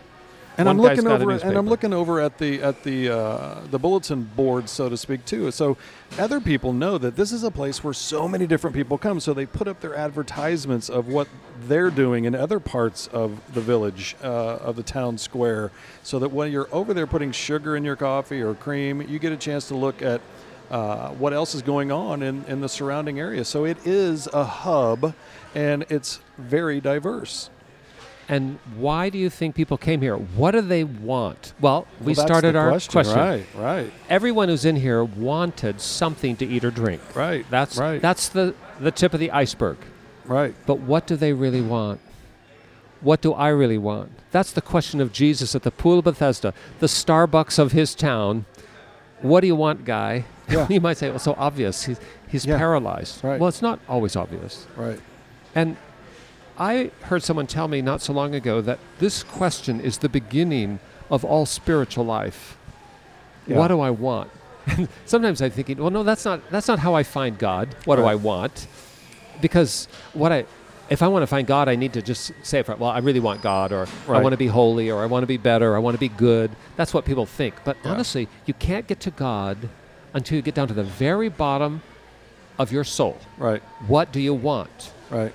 And 0.59 0.67
One 0.67 0.77
I'm 0.77 0.83
looking 0.83 1.07
over, 1.07 1.31
and. 1.31 1.57
I'm 1.57 1.67
looking 1.67 1.95
over 1.95 2.21
at 2.21 2.37
the 2.37 2.63
at 2.63 2.83
the 2.83 3.09
uh, 3.09 3.61
the 3.71 3.79
bulletin 3.79 4.25
board, 4.37 4.69
so 4.69 4.91
to 4.91 4.97
speak, 4.99 5.25
too. 5.25 5.51
So 5.51 5.79
other 6.19 6.41
people 6.41 6.75
know 6.75 6.99
that 6.99 7.17
this 7.17 7.33
is 7.33 7.43
a 7.43 7.51
place 7.51 7.83
where 7.83 7.95
so 7.95 8.29
many 8.29 8.47
different 8.47 8.77
people 8.77 8.99
come. 8.99 9.19
So 9.19 9.33
they 9.33 9.47
put 9.47 9.67
up 9.67 9.81
their 9.81 9.95
advertisements 9.95 10.91
of 10.91 11.09
what 11.09 11.29
they're 11.69 11.91
doing 11.91 12.27
in 12.27 12.35
other 12.35 12.61
parts 12.61 13.07
of 13.09 13.41
the 13.55 13.63
village, 13.63 14.15
uh, 14.23 14.27
of 14.57 14.77
the 14.77 14.83
town 14.83 15.17
square, 15.17 15.71
so 16.03 16.19
that 16.19 16.31
when 16.31 16.53
you're 16.53 16.69
over 16.71 16.93
there 16.93 17.07
putting 17.07 17.33
sugar 17.33 17.75
in 17.75 17.83
your 17.85 17.97
coffee 17.97 18.43
or 18.43 18.55
cream, 18.55 19.01
you 19.01 19.19
get 19.19 19.33
a 19.33 19.39
chance 19.39 19.69
to 19.69 19.75
look 19.75 20.03
at 20.03 20.21
uh, 20.71 21.11
what 21.11 21.33
else 21.33 21.55
is 21.55 21.63
going 21.63 21.91
on 21.93 22.23
in, 22.23 22.45
in 22.47 22.61
the 22.61 22.69
surrounding 22.69 23.21
area. 23.21 23.45
So 23.45 23.65
it 23.65 23.79
is 23.87 24.27
a 24.33 24.45
hub, 24.45 25.15
and 25.55 25.85
it's 25.89 26.21
very 26.37 26.81
diverse. 26.81 27.51
And 28.33 28.59
why 28.77 29.11
do 29.11 29.19
you 29.19 29.29
think 29.29 29.55
people 29.55 29.77
came 29.77 30.01
here? 30.01 30.17
What 30.17 30.53
do 30.53 30.63
they 30.63 30.85
want? 30.85 31.53
Well, 31.61 31.87
we 32.01 32.15
Well, 32.15 32.27
started 32.27 32.57
our 32.57 32.71
question. 32.81 33.15
Right, 33.15 33.45
right, 33.55 33.93
Everyone 34.09 34.49
who's 34.49 34.65
in 34.65 34.77
here 34.77 35.05
wanted 35.05 35.83
something 35.83 36.37
to 36.37 36.47
eat 36.47 36.65
or 36.65 36.71
drink. 36.71 37.03
right. 37.15 37.45
That's 37.51 37.77
right. 37.77 38.01
that's 38.01 38.31
the 38.31 38.55
the 38.81 38.91
tip 38.91 39.13
of 39.13 39.21
the 39.21 39.31
iceberg. 39.33 39.77
right. 40.25 40.55
But 40.65 40.79
what 40.81 41.07
do 41.07 41.15
they 41.15 41.35
really 41.35 41.61
want? 41.61 42.01
What 43.03 43.21
do 43.21 43.35
I 43.35 43.49
really 43.49 43.77
want? 43.77 44.11
That's 44.31 44.53
the 44.53 44.63
question 44.63 45.03
of 45.03 45.13
Jesus 45.13 45.55
at 45.55 45.63
the 45.63 45.71
Pool 45.71 45.99
of 45.99 46.05
Bethesda, 46.05 46.55
the 46.79 46.87
Starbucks 46.87 47.59
of 47.59 47.73
his 47.73 47.95
town. 47.95 48.47
What 49.21 49.43
do 49.43 49.47
you 49.47 49.57
want, 49.57 49.85
guy? 49.85 50.25
Yeah. 50.49 50.67
you 50.71 50.81
might 50.81 50.97
say, 50.97 51.11
well, 51.11 51.19
so 51.19 51.35
obvious. 51.37 51.85
He's, 51.85 52.01
he's 52.29 52.47
Yeah. 52.47 52.57
paralyzed. 52.57 53.23
Right. 53.23 53.39
Well, 53.39 53.49
it's 53.51 53.61
not 53.61 53.79
always 53.89 54.17
obvious. 54.17 54.67
Right. 54.75 55.01
And 55.55 55.77
I 56.59 56.91
heard 57.03 57.23
someone 57.23 57.47
tell 57.47 57.69
me 57.69 57.83
not 57.83 58.03
so 58.03 58.13
long 58.13 58.35
ago 58.35 58.61
that 58.61 58.79
this 58.99 59.23
question 59.23 59.81
is 59.81 59.99
the 59.99 60.09
beginning 60.09 60.81
of 61.11 61.25
all 61.25 61.47
spiritual 61.47 62.05
life. 62.05 62.57
Yeah. 63.47 63.59
What 63.59 63.69
do 63.69 63.81
I 63.81 63.91
want? 63.91 64.31
And 64.67 64.89
sometimes 65.07 65.43
I'm 65.43 65.51
thinking, 65.51 65.79
well, 65.79 65.91
no, 65.91 66.03
that's 66.03 66.25
not 66.25 66.49
that's 66.51 66.69
not 66.69 66.79
how 66.79 66.95
I 66.95 67.03
find 67.03 67.39
God. 67.39 67.75
What 67.85 67.97
do 67.97 68.05
I 68.05 68.15
want? 68.15 68.67
Because 69.41 69.89
what 70.13 70.31
I 70.33 70.45
if 70.91 71.01
I 71.03 71.09
want 71.09 71.23
to 71.23 71.27
find 71.27 71.47
God, 71.47 71.69
I 71.69 71.75
need 71.77 71.95
to 71.95 72.03
just 72.03 72.33
say, 72.43 72.63
well, 72.67 72.91
I 72.91 72.99
really 72.99 73.21
want 73.21 73.41
God, 73.41 73.73
or 73.73 73.87
I 74.09 74.21
want 74.21 74.33
to 74.35 74.37
be 74.37 74.47
holy, 74.47 74.91
or 74.91 75.03
I 75.03 75.07
want 75.07 75.23
to 75.23 75.27
be 75.27 75.39
better, 75.39 75.73
or 75.73 75.77
I 75.77 75.79
want 75.79 75.95
to 75.95 76.01
be 76.01 76.09
good. 76.11 76.51
That's 76.77 76.93
what 76.93 77.05
people 77.07 77.25
think. 77.25 77.55
But 77.65 77.79
Yeah. 77.83 77.93
honestly, 77.93 78.29
you 78.45 78.53
can't 78.55 78.87
get 78.87 79.01
to 79.01 79.11
God 79.11 79.71
until 80.13 80.37
you 80.37 80.43
get 80.43 80.55
down 80.55 80.69
to 80.69 80.75
the 80.75 80.85
very 80.85 81.31
bottom 81.31 81.81
of 82.59 82.71
your 82.73 82.85
soul. 82.85 83.17
Right. 83.39 83.63
What 83.87 84.13
do 84.13 84.21
you 84.21 84.35
want? 84.35 84.93
Right. 85.09 85.33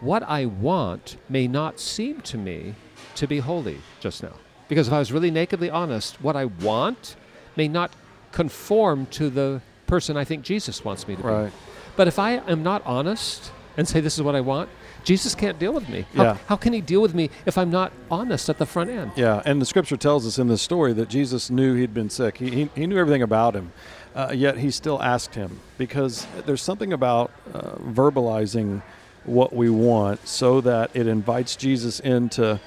What 0.00 0.22
I 0.22 0.46
want 0.46 1.16
may 1.28 1.46
not 1.46 1.78
seem 1.80 2.20
to 2.22 2.38
me 2.38 2.74
to 3.16 3.26
be 3.26 3.38
holy 3.38 3.78
just 4.00 4.22
now. 4.22 4.32
Because 4.68 4.86
if 4.88 4.92
I 4.94 4.98
was 4.98 5.12
really 5.12 5.30
nakedly 5.30 5.68
honest, 5.70 6.20
what 6.22 6.36
I 6.36 6.44
want 6.46 7.16
may 7.56 7.68
not 7.68 7.90
conform 8.32 9.06
to 9.06 9.28
the 9.28 9.60
person 9.86 10.16
I 10.16 10.24
think 10.24 10.44
Jesus 10.44 10.84
wants 10.84 11.06
me 11.08 11.16
to 11.16 11.22
be. 11.22 11.28
Right. 11.28 11.52
But 11.96 12.06
if 12.08 12.18
I 12.18 12.32
am 12.48 12.62
not 12.62 12.82
honest 12.86 13.50
and 13.76 13.86
say 13.88 14.00
this 14.00 14.16
is 14.16 14.22
what 14.22 14.36
I 14.36 14.40
want, 14.40 14.68
Jesus 15.02 15.34
can't 15.34 15.58
deal 15.58 15.72
with 15.72 15.88
me. 15.88 16.06
How, 16.14 16.22
Yeah. 16.22 16.36
how 16.46 16.56
can 16.56 16.72
he 16.72 16.80
deal 16.80 17.00
with 17.02 17.14
me 17.14 17.30
if 17.46 17.58
I'm 17.58 17.70
not 17.70 17.90
honest 18.10 18.48
at 18.48 18.58
the 18.58 18.66
front 18.66 18.90
end? 18.90 19.12
Yeah, 19.16 19.42
and 19.44 19.60
the 19.60 19.66
scripture 19.66 19.96
tells 19.96 20.26
us 20.26 20.38
in 20.38 20.46
this 20.48 20.62
story 20.62 20.92
that 20.92 21.08
Jesus 21.08 21.50
knew 21.50 21.74
he'd 21.74 21.94
been 21.94 22.10
sick. 22.10 22.38
He, 22.38 22.50
he, 22.50 22.70
he 22.74 22.86
knew 22.86 22.98
everything 22.98 23.22
about 23.22 23.56
him, 23.56 23.72
uh, 24.14 24.32
yet 24.34 24.58
he 24.58 24.70
still 24.70 25.02
asked 25.02 25.34
him 25.34 25.58
because 25.78 26.26
there's 26.46 26.62
something 26.62 26.92
about 26.92 27.30
uh, 27.54 27.76
verbalizing 27.76 28.82
what 29.24 29.52
we 29.52 29.70
want 29.70 30.26
so 30.26 30.60
that 30.60 30.90
it 30.94 31.06
invites 31.06 31.56
Jesus 31.56 32.00
in 32.00 32.28
to, 32.30 32.60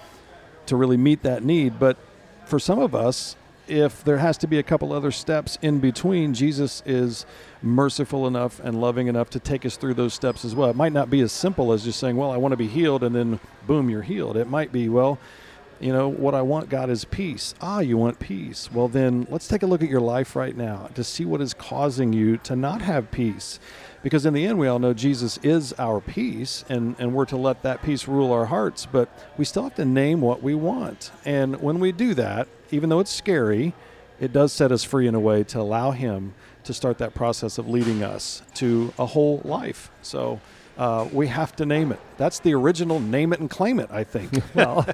to 0.67 0.75
really 0.75 0.97
meet 0.97 1.23
that 1.23 1.43
need. 1.43 1.79
But 1.79 1.97
for 2.45 2.59
some 2.59 2.79
of 2.79 2.93
us, 2.93 3.35
if 3.67 4.03
there 4.03 4.17
has 4.17 4.37
to 4.39 4.47
be 4.47 4.59
a 4.59 4.63
couple 4.63 4.91
other 4.91 5.11
steps 5.11 5.57
in 5.61 5.79
between, 5.79 6.33
Jesus 6.33 6.83
is 6.85 7.25
merciful 7.61 8.27
enough 8.27 8.59
and 8.59 8.79
loving 8.79 9.07
enough 9.07 9.29
to 9.31 9.39
take 9.39 9.65
us 9.65 9.77
through 9.77 9.93
those 9.93 10.13
steps 10.13 10.43
as 10.43 10.53
well. 10.53 10.69
It 10.69 10.75
might 10.75 10.93
not 10.93 11.09
be 11.09 11.21
as 11.21 11.31
simple 11.31 11.71
as 11.71 11.83
just 11.83 11.99
saying, 11.99 12.17
Well, 12.17 12.31
I 12.31 12.37
want 12.37 12.51
to 12.51 12.57
be 12.57 12.67
healed, 12.67 13.03
and 13.03 13.15
then 13.15 13.39
boom, 13.65 13.89
you're 13.89 14.01
healed. 14.01 14.35
It 14.35 14.49
might 14.49 14.71
be, 14.71 14.89
Well, 14.89 15.17
you 15.79 15.91
know, 15.91 16.07
what 16.07 16.35
I 16.35 16.41
want, 16.41 16.69
God, 16.69 16.89
is 16.89 17.03
peace. 17.03 17.55
Ah, 17.61 17.79
you 17.79 17.97
want 17.97 18.19
peace. 18.19 18.71
Well, 18.71 18.87
then 18.87 19.27
let's 19.29 19.47
take 19.47 19.63
a 19.63 19.65
look 19.65 19.81
at 19.81 19.89
your 19.89 20.01
life 20.01 20.35
right 20.35 20.55
now 20.55 20.89
to 20.95 21.03
see 21.03 21.25
what 21.25 21.41
is 21.41 21.53
causing 21.53 22.13
you 22.13 22.37
to 22.37 22.55
not 22.55 22.81
have 22.81 23.11
peace. 23.11 23.59
Because 24.03 24.25
in 24.25 24.33
the 24.33 24.45
end, 24.45 24.59
we 24.59 24.67
all 24.67 24.79
know 24.79 24.93
Jesus 24.93 25.39
is 25.43 25.73
our 25.79 26.01
peace, 26.01 26.65
and, 26.67 26.95
and 26.99 27.13
we're 27.13 27.25
to 27.25 27.37
let 27.37 27.63
that 27.63 27.81
peace 27.81 28.05
rule 28.07 28.31
our 28.33 28.45
hearts, 28.47 28.85
but 28.85 29.07
we 29.37 29.45
still 29.45 29.63
have 29.63 29.75
to 29.75 29.85
name 29.85 30.19
what 30.21 30.43
we 30.43 30.53
want. 30.53 31.11
And 31.23 31.61
when 31.61 31.79
we 31.79 31.91
do 31.93 32.13
that, 32.15 32.47
even 32.69 32.89
though 32.89 32.99
it's 32.99 33.11
scary, 33.11 33.73
it 34.19 34.33
does 34.33 34.51
set 34.51 34.71
us 34.73 34.83
free 34.83 35.07
in 35.07 35.15
a 35.15 35.19
way 35.21 35.43
to 35.45 35.59
allow 35.59 35.91
Him 35.91 36.33
to 36.65 36.73
start 36.73 36.97
that 36.97 37.13
process 37.13 37.57
of 37.57 37.69
leading 37.69 38.03
us 38.03 38.41
to 38.55 38.93
a 38.99 39.05
whole 39.05 39.41
life. 39.45 39.89
So 40.01 40.39
uh, 40.77 41.07
we 41.13 41.27
have 41.27 41.55
to 41.57 41.65
name 41.65 41.91
it. 41.93 41.99
That's 42.17 42.39
the 42.39 42.53
original 42.55 42.99
name 42.99 43.31
it 43.31 43.39
and 43.39 43.49
claim 43.49 43.79
it, 43.79 43.89
I 43.91 44.03
think. 44.03 44.31
Well, 44.55 44.85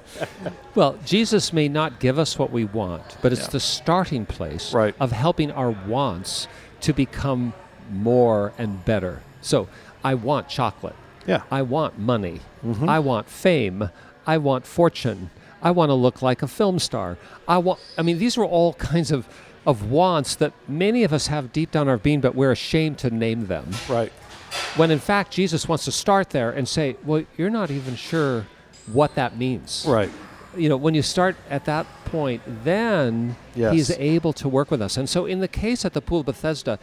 well, 0.76 0.98
Jesus 1.04 1.52
may 1.52 1.68
not 1.68 1.98
give 2.00 2.18
us 2.18 2.38
what 2.38 2.52
we 2.52 2.64
want, 2.64 3.16
but 3.22 3.32
it's 3.32 3.42
Yeah. 3.42 3.48
the 3.48 3.60
starting 3.60 4.24
place 4.26 4.72
Right. 4.72 4.94
of 5.00 5.10
helping 5.12 5.50
our 5.50 5.70
wants 5.70 6.46
to 6.82 6.92
become 6.92 7.54
more 7.90 8.52
and 8.58 8.84
better. 8.84 9.20
So 9.42 9.68
I 10.04 10.14
want 10.14 10.48
chocolate. 10.48 10.96
yeah. 11.26 11.42
I 11.50 11.62
want 11.62 11.98
money. 11.98 12.40
Mhm. 12.64 12.88
I 12.88 12.98
want 12.98 13.28
fame. 13.28 13.90
I 14.26 14.38
want 14.38 14.66
fortune. 14.66 15.30
I 15.62 15.70
want 15.70 15.90
to 15.90 15.94
look 15.94 16.22
like 16.22 16.42
a 16.42 16.48
film 16.48 16.78
star. 16.78 17.16
I 17.46 17.58
want 17.58 17.78
I 17.98 18.02
mean 18.02 18.18
these 18.18 18.38
are 18.38 18.44
all 18.44 18.72
kinds 18.74 19.10
of 19.10 19.28
of 19.66 19.90
wants 19.90 20.34
that 20.36 20.52
many 20.66 21.04
of 21.04 21.12
us 21.12 21.26
have 21.26 21.52
deep 21.52 21.70
down 21.70 21.86
our 21.88 21.98
being 21.98 22.20
but 22.20 22.34
we're 22.34 22.52
ashamed 22.52 22.96
to 22.98 23.10
name 23.10 23.46
them. 23.46 23.66
Right. 23.88 24.12
When 24.76 24.90
in 24.90 24.98
fact 24.98 25.30
Jesus 25.32 25.68
wants 25.68 25.84
to 25.84 25.92
start 25.92 26.30
there 26.30 26.50
and 26.50 26.66
say, 26.66 26.96
"Well, 27.04 27.24
you're 27.36 27.50
not 27.50 27.70
even 27.70 27.94
sure 27.96 28.46
what 28.92 29.14
that 29.14 29.36
means." 29.36 29.84
Right. 29.86 30.10
you 30.56 30.68
know, 30.68 30.76
when 30.76 30.94
you 30.94 31.02
start 31.02 31.36
at 31.48 31.64
that 31.66 31.86
point, 32.06 32.42
then 32.64 33.36
Yes. 33.54 33.72
he's 33.72 33.90
able 33.92 34.32
to 34.32 34.48
work 34.48 34.68
with 34.68 34.82
us. 34.82 34.96
And 34.96 35.08
so, 35.08 35.24
in 35.24 35.38
the 35.38 35.46
case 35.46 35.84
at 35.84 35.92
the 35.92 36.00
pool 36.00 36.20
of 36.20 36.26
Bethesda, 36.26 36.76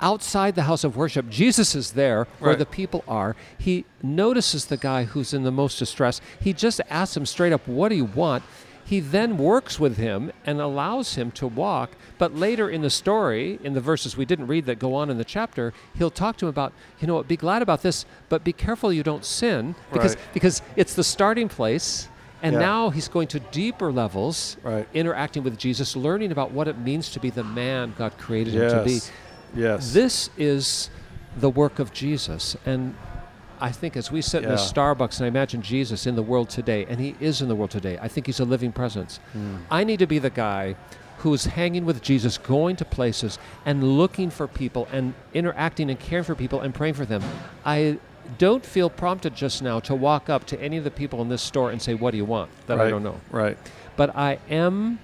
outside 0.00 0.54
the 0.54 0.62
house 0.62 0.84
of 0.84 0.96
worship, 0.96 1.28
Jesus 1.28 1.74
is 1.74 1.92
there 1.92 2.26
where 2.38 2.50
Right. 2.50 2.58
the 2.58 2.66
people 2.66 3.04
are. 3.08 3.36
He 3.58 3.84
notices 4.02 4.66
the 4.66 4.76
guy 4.76 5.04
who's 5.04 5.32
in 5.34 5.42
the 5.44 5.50
most 5.50 5.78
distress. 5.78 6.20
He 6.40 6.52
just 6.52 6.80
asks 6.90 7.16
him 7.16 7.26
straight 7.26 7.52
up, 7.52 7.66
What 7.68 7.88
do 7.90 7.94
you 7.94 8.04
want? 8.06 8.42
He 8.84 8.98
then 8.98 9.38
works 9.38 9.78
with 9.78 9.98
him 9.98 10.32
and 10.44 10.60
allows 10.60 11.14
him 11.14 11.30
to 11.32 11.46
walk. 11.46 11.90
But 12.18 12.34
later 12.34 12.68
in 12.68 12.82
the 12.82 12.90
story, 12.90 13.60
in 13.62 13.74
the 13.74 13.80
verses 13.80 14.16
we 14.16 14.24
didn't 14.24 14.48
read 14.48 14.66
that 14.66 14.80
go 14.80 14.94
on 14.96 15.10
in 15.10 15.16
the 15.18 15.24
chapter, 15.24 15.72
he'll 15.96 16.10
talk 16.10 16.36
to 16.38 16.46
him 16.46 16.50
about, 16.50 16.72
you 16.98 17.06
know 17.06 17.14
what, 17.14 17.28
be 17.28 17.36
glad 17.36 17.62
about 17.62 17.82
this, 17.82 18.04
but 18.28 18.42
be 18.42 18.52
careful 18.52 18.92
you 18.92 19.04
don't 19.04 19.24
sin 19.24 19.76
because, 19.92 20.16
Right. 20.16 20.34
because 20.34 20.60
it's 20.74 20.94
the 20.94 21.04
starting 21.04 21.48
place. 21.48 22.08
And 22.42 22.54
Yeah. 22.54 22.60
now 22.60 22.90
he's 22.90 23.06
going 23.06 23.28
to 23.28 23.38
deeper 23.38 23.92
levels, 23.92 24.56
Right. 24.64 24.88
interacting 24.94 25.44
with 25.44 25.56
Jesus, 25.58 25.94
learning 25.94 26.32
about 26.32 26.50
what 26.52 26.66
it 26.66 26.78
means 26.78 27.10
to 27.10 27.20
be 27.20 27.28
the 27.30 27.44
man 27.44 27.92
God 27.96 28.16
created 28.18 28.54
him 28.54 28.70
to 28.70 28.82
be. 28.82 29.00
Yes. 29.54 29.92
This 29.92 30.30
is 30.36 30.90
the 31.36 31.50
work 31.50 31.78
of 31.78 31.92
Jesus. 31.92 32.56
And 32.66 32.94
I 33.60 33.72
think 33.72 33.96
as 33.96 34.10
we 34.10 34.22
sit 34.22 34.42
in 34.42 34.50
a 34.50 34.54
Starbucks 34.54 35.18
and 35.18 35.26
I 35.26 35.28
imagine 35.28 35.62
Jesus 35.62 36.06
in 36.06 36.16
the 36.16 36.22
world 36.22 36.48
today, 36.48 36.86
and 36.88 36.98
he 36.98 37.14
is 37.20 37.42
in 37.42 37.48
the 37.48 37.54
world 37.54 37.70
today, 37.70 37.98
I 38.00 38.08
think 38.08 38.26
he's 38.26 38.40
a 38.40 38.44
living 38.44 38.72
presence. 38.72 39.20
Hmm. 39.32 39.56
I 39.70 39.84
need 39.84 39.98
to 39.98 40.06
be 40.06 40.18
the 40.18 40.30
guy 40.30 40.76
who's 41.18 41.44
hanging 41.44 41.84
with 41.84 42.00
Jesus, 42.00 42.38
going 42.38 42.76
to 42.76 42.84
places 42.84 43.38
and 43.66 43.98
looking 43.98 44.30
for 44.30 44.48
people 44.48 44.88
and 44.90 45.12
interacting 45.34 45.90
and 45.90 46.00
caring 46.00 46.24
for 46.24 46.34
people 46.34 46.60
and 46.62 46.74
praying 46.74 46.94
for 46.94 47.04
them. 47.04 47.22
I 47.64 47.98
don't 48.38 48.64
feel 48.64 48.88
prompted 48.88 49.34
just 49.34 49.62
now 49.62 49.80
to 49.80 49.94
walk 49.94 50.30
up 50.30 50.46
to 50.46 50.60
any 50.60 50.78
of 50.78 50.84
the 50.84 50.90
people 50.90 51.20
in 51.20 51.28
this 51.28 51.42
store 51.42 51.70
and 51.70 51.82
say, 51.82 51.94
What 51.94 52.12
do 52.12 52.16
you 52.16 52.24
want? 52.24 52.50
that 52.66 52.80
I 52.80 52.88
don't 52.88 53.02
know. 53.02 53.20
Right. 53.30 53.58
But 53.96 54.16
I 54.16 54.38
am 54.48 54.98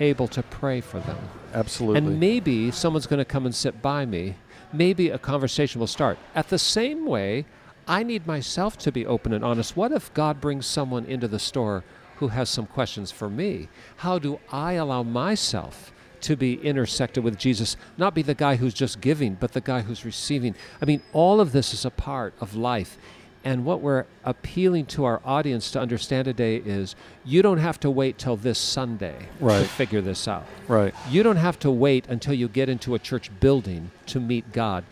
able 0.00 0.28
to 0.28 0.42
pray 0.42 0.82
for 0.82 1.00
them. 1.00 1.16
Absolutely. 1.54 1.98
And 1.98 2.20
maybe 2.20 2.70
someone's 2.70 3.06
going 3.06 3.18
to 3.18 3.24
come 3.24 3.46
and 3.46 3.54
sit 3.54 3.80
by 3.80 4.04
me. 4.04 4.34
Maybe 4.72 5.10
a 5.10 5.18
conversation 5.18 5.78
will 5.78 5.86
start. 5.86 6.18
At 6.34 6.48
the 6.48 6.58
same 6.58 7.06
way, 7.06 7.46
I 7.86 8.02
need 8.02 8.26
myself 8.26 8.76
to 8.78 8.92
be 8.92 9.06
open 9.06 9.32
and 9.32 9.44
honest. 9.44 9.76
What 9.76 9.92
if 9.92 10.12
God 10.14 10.40
brings 10.40 10.66
someone 10.66 11.04
into 11.04 11.28
the 11.28 11.38
store 11.38 11.84
who 12.16 12.28
has 12.28 12.48
some 12.48 12.66
questions 12.66 13.12
for 13.12 13.28
me? 13.28 13.68
How 13.96 14.18
do 14.18 14.40
I 14.50 14.72
allow 14.74 15.02
myself 15.02 15.92
to 16.22 16.36
be 16.36 16.54
intersected 16.54 17.22
with 17.22 17.38
Jesus? 17.38 17.76
Not 17.98 18.14
be 18.14 18.22
the 18.22 18.34
guy 18.34 18.56
who's 18.56 18.74
just 18.74 19.00
giving, 19.00 19.34
but 19.34 19.52
the 19.52 19.60
guy 19.60 19.82
who's 19.82 20.04
receiving. 20.04 20.54
I 20.80 20.86
mean, 20.86 21.02
all 21.12 21.40
of 21.40 21.52
this 21.52 21.72
is 21.74 21.84
a 21.84 21.90
part 21.90 22.34
of 22.40 22.56
life. 22.56 22.98
And 23.44 23.66
what 23.66 23.82
we're 23.82 24.06
appealing 24.24 24.86
to 24.86 25.04
our 25.04 25.20
audience 25.24 25.70
to 25.72 25.80
understand 25.80 26.24
today 26.24 26.56
is 26.56 26.96
you 27.24 27.42
don't 27.42 27.58
have 27.58 27.78
to 27.80 27.90
wait 27.90 28.16
till 28.16 28.36
this 28.36 28.58
Sunday 28.58 29.28
to 29.38 29.64
figure 29.64 30.00
this 30.00 30.26
out. 30.26 30.46
right. 30.66 30.94
You 31.10 31.22
don't 31.22 31.36
have 31.36 31.58
to 31.60 31.70
wait 31.70 32.06
until 32.08 32.32
you 32.32 32.48
get 32.48 32.70
into 32.70 32.94
a 32.94 32.98
church 32.98 33.30
building 33.40 33.90
to 34.06 34.18
meet 34.18 34.52
God. 34.52 34.84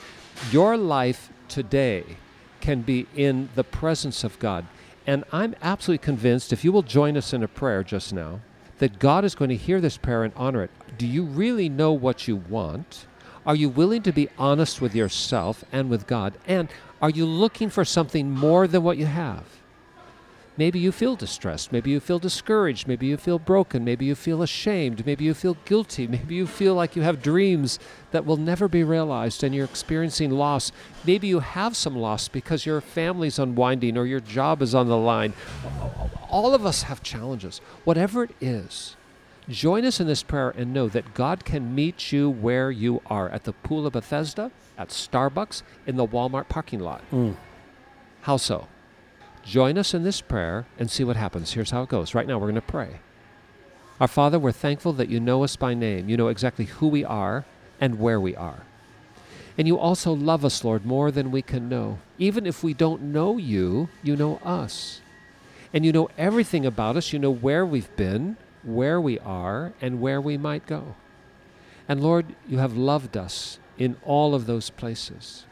Your 0.50 0.76
life 0.76 1.30
today 1.48 2.04
can 2.60 2.82
be 2.82 3.06
in 3.16 3.48
the 3.54 3.64
presence 3.64 4.22
of 4.22 4.38
God. 4.38 4.66
And 5.06 5.24
I'm 5.32 5.56
absolutely 5.62 6.04
convinced, 6.04 6.52
if 6.52 6.62
you 6.62 6.72
will 6.72 6.82
join 6.82 7.16
us 7.16 7.32
in 7.32 7.42
a 7.42 7.48
prayer 7.48 7.82
just 7.82 8.12
now, 8.12 8.40
that 8.78 8.98
God 8.98 9.24
is 9.24 9.34
going 9.34 9.50
to 9.50 9.56
hear 9.56 9.80
this 9.80 9.96
prayer 9.96 10.24
and 10.24 10.32
honor 10.36 10.62
it. 10.62 10.70
Do 10.98 11.06
you 11.06 11.24
really 11.24 11.68
know 11.68 11.92
what 11.92 12.28
you 12.28 12.36
want? 12.36 13.06
Are 13.44 13.56
you 13.56 13.68
willing 13.68 14.02
to 14.02 14.12
be 14.12 14.28
honest 14.38 14.80
with 14.80 14.94
yourself 14.94 15.64
and 15.72 15.90
with 15.90 16.06
God? 16.06 16.34
And 16.46 16.68
are 17.02 17.10
you 17.10 17.26
looking 17.26 17.68
for 17.68 17.84
something 17.84 18.30
more 18.30 18.68
than 18.68 18.84
what 18.84 18.96
you 18.96 19.06
have? 19.06 19.44
Maybe 20.56 20.78
you 20.78 20.92
feel 20.92 21.16
distressed. 21.16 21.72
Maybe 21.72 21.90
you 21.90 21.98
feel 21.98 22.18
discouraged. 22.18 22.86
Maybe 22.86 23.06
you 23.06 23.16
feel 23.16 23.38
broken. 23.38 23.84
Maybe 23.84 24.04
you 24.04 24.14
feel 24.14 24.42
ashamed. 24.42 25.04
Maybe 25.04 25.24
you 25.24 25.34
feel 25.34 25.56
guilty. 25.64 26.06
Maybe 26.16 26.34
you 26.34 26.46
feel 26.46 26.74
like 26.74 26.94
you 26.94 27.02
have 27.02 27.22
dreams 27.22 27.80
that 28.12 28.24
will 28.24 28.36
never 28.36 28.68
be 28.68 28.84
realized 28.84 29.42
and 29.42 29.54
you're 29.54 29.64
experiencing 29.64 30.30
loss. 30.30 30.70
Maybe 31.04 31.26
you 31.26 31.40
have 31.40 31.74
some 31.74 31.96
loss 31.96 32.28
because 32.28 32.66
your 32.66 32.80
family's 32.80 33.38
unwinding 33.38 33.96
or 33.96 34.06
your 34.06 34.20
job 34.20 34.62
is 34.62 34.74
on 34.74 34.88
the 34.88 34.96
line. 34.96 35.32
All 36.28 36.54
of 36.54 36.64
us 36.64 36.84
have 36.84 37.02
challenges. 37.02 37.60
Whatever 37.84 38.24
it 38.24 38.34
is, 38.40 38.96
join 39.48 39.84
us 39.84 40.00
in 40.00 40.06
this 40.06 40.22
prayer 40.22 40.50
and 40.50 40.72
know 40.72 40.88
that 40.88 41.14
God 41.14 41.44
can 41.44 41.74
meet 41.74 42.12
you 42.12 42.30
where 42.30 42.70
you 42.70 43.02
are 43.06 43.28
at 43.28 43.44
the 43.44 43.52
Pool 43.52 43.86
of 43.86 43.92
Bethesda, 43.94 44.50
at 44.78 44.88
Starbucks, 44.88 45.62
in 45.86 45.96
the 45.96 46.06
Walmart 46.06 46.48
parking 46.48 46.80
lot. 46.80 47.02
Mm. 47.10 47.36
How 48.22 48.36
so? 48.36 48.68
Join 49.44 49.76
us 49.76 49.94
in 49.94 50.04
this 50.04 50.20
prayer 50.20 50.66
and 50.78 50.90
see 50.90 51.04
what 51.04 51.16
happens. 51.16 51.52
Here's 51.52 51.70
how 51.70 51.82
it 51.82 51.88
goes. 51.88 52.14
Right 52.14 52.26
now, 52.26 52.38
we're 52.38 52.46
going 52.46 52.54
to 52.54 52.60
pray. 52.60 53.00
Our 54.00 54.08
Father, 54.08 54.38
we're 54.38 54.52
thankful 54.52 54.92
that 54.94 55.08
you 55.08 55.20
know 55.20 55.44
us 55.44 55.56
by 55.56 55.74
name. 55.74 56.08
You 56.08 56.16
know 56.16 56.28
exactly 56.28 56.66
who 56.66 56.88
we 56.88 57.04
are 57.04 57.44
and 57.80 57.98
where 57.98 58.20
we 58.20 58.36
are. 58.36 58.62
And 59.58 59.66
you 59.68 59.78
also 59.78 60.12
love 60.12 60.44
us, 60.44 60.64
Lord, 60.64 60.86
more 60.86 61.10
than 61.10 61.30
we 61.30 61.42
can 61.42 61.68
know. 61.68 61.98
Even 62.18 62.46
if 62.46 62.62
we 62.62 62.72
don't 62.74 63.02
know 63.02 63.36
you, 63.36 63.88
you 64.02 64.16
know 64.16 64.36
us. 64.44 65.00
And 65.74 65.84
you 65.84 65.92
know 65.92 66.08
everything 66.16 66.64
about 66.64 66.96
us. 66.96 67.12
You 67.12 67.18
know 67.18 67.30
where 67.30 67.66
we've 67.66 67.94
been, 67.96 68.36
where 68.62 69.00
we 69.00 69.18
are, 69.18 69.72
and 69.80 70.00
where 70.00 70.20
we 70.20 70.36
might 70.36 70.66
go. 70.66 70.94
And 71.88 72.02
Lord, 72.02 72.34
you 72.48 72.58
have 72.58 72.76
loved 72.76 73.16
us 73.16 73.58
in 73.78 73.96
all 74.04 74.34
of 74.34 74.46
those 74.46 74.70
places. 74.70 75.44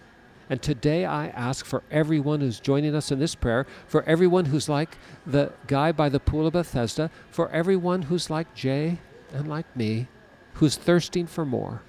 And 0.49 0.61
today 0.61 1.05
I 1.05 1.29
ask 1.29 1.65
for 1.65 1.83
everyone 1.91 2.41
who's 2.41 2.59
joining 2.59 2.95
us 2.95 3.13
in 3.13 3.21
this 3.21 3.37
prayer, 3.37 3.67
for 3.87 4.03
everyone 4.03 4.47
who's 4.47 4.69
like 4.69 4.99
the 5.25 5.53
guy 5.69 5.93
by 5.93 6.09
the 6.09 6.19
pool 6.19 6.47
of 6.47 6.55
Bethesda, 6.55 7.11
for 7.31 7.49
everyone 7.51 8.03
who's 8.03 8.31
like 8.31 8.53
Jay 8.55 8.99
and 9.33 9.47
like 9.49 9.77
me, 9.77 10.09
who's 10.55 10.77
thirsting 10.77 11.29
for 11.29 11.45
more. 11.45 11.83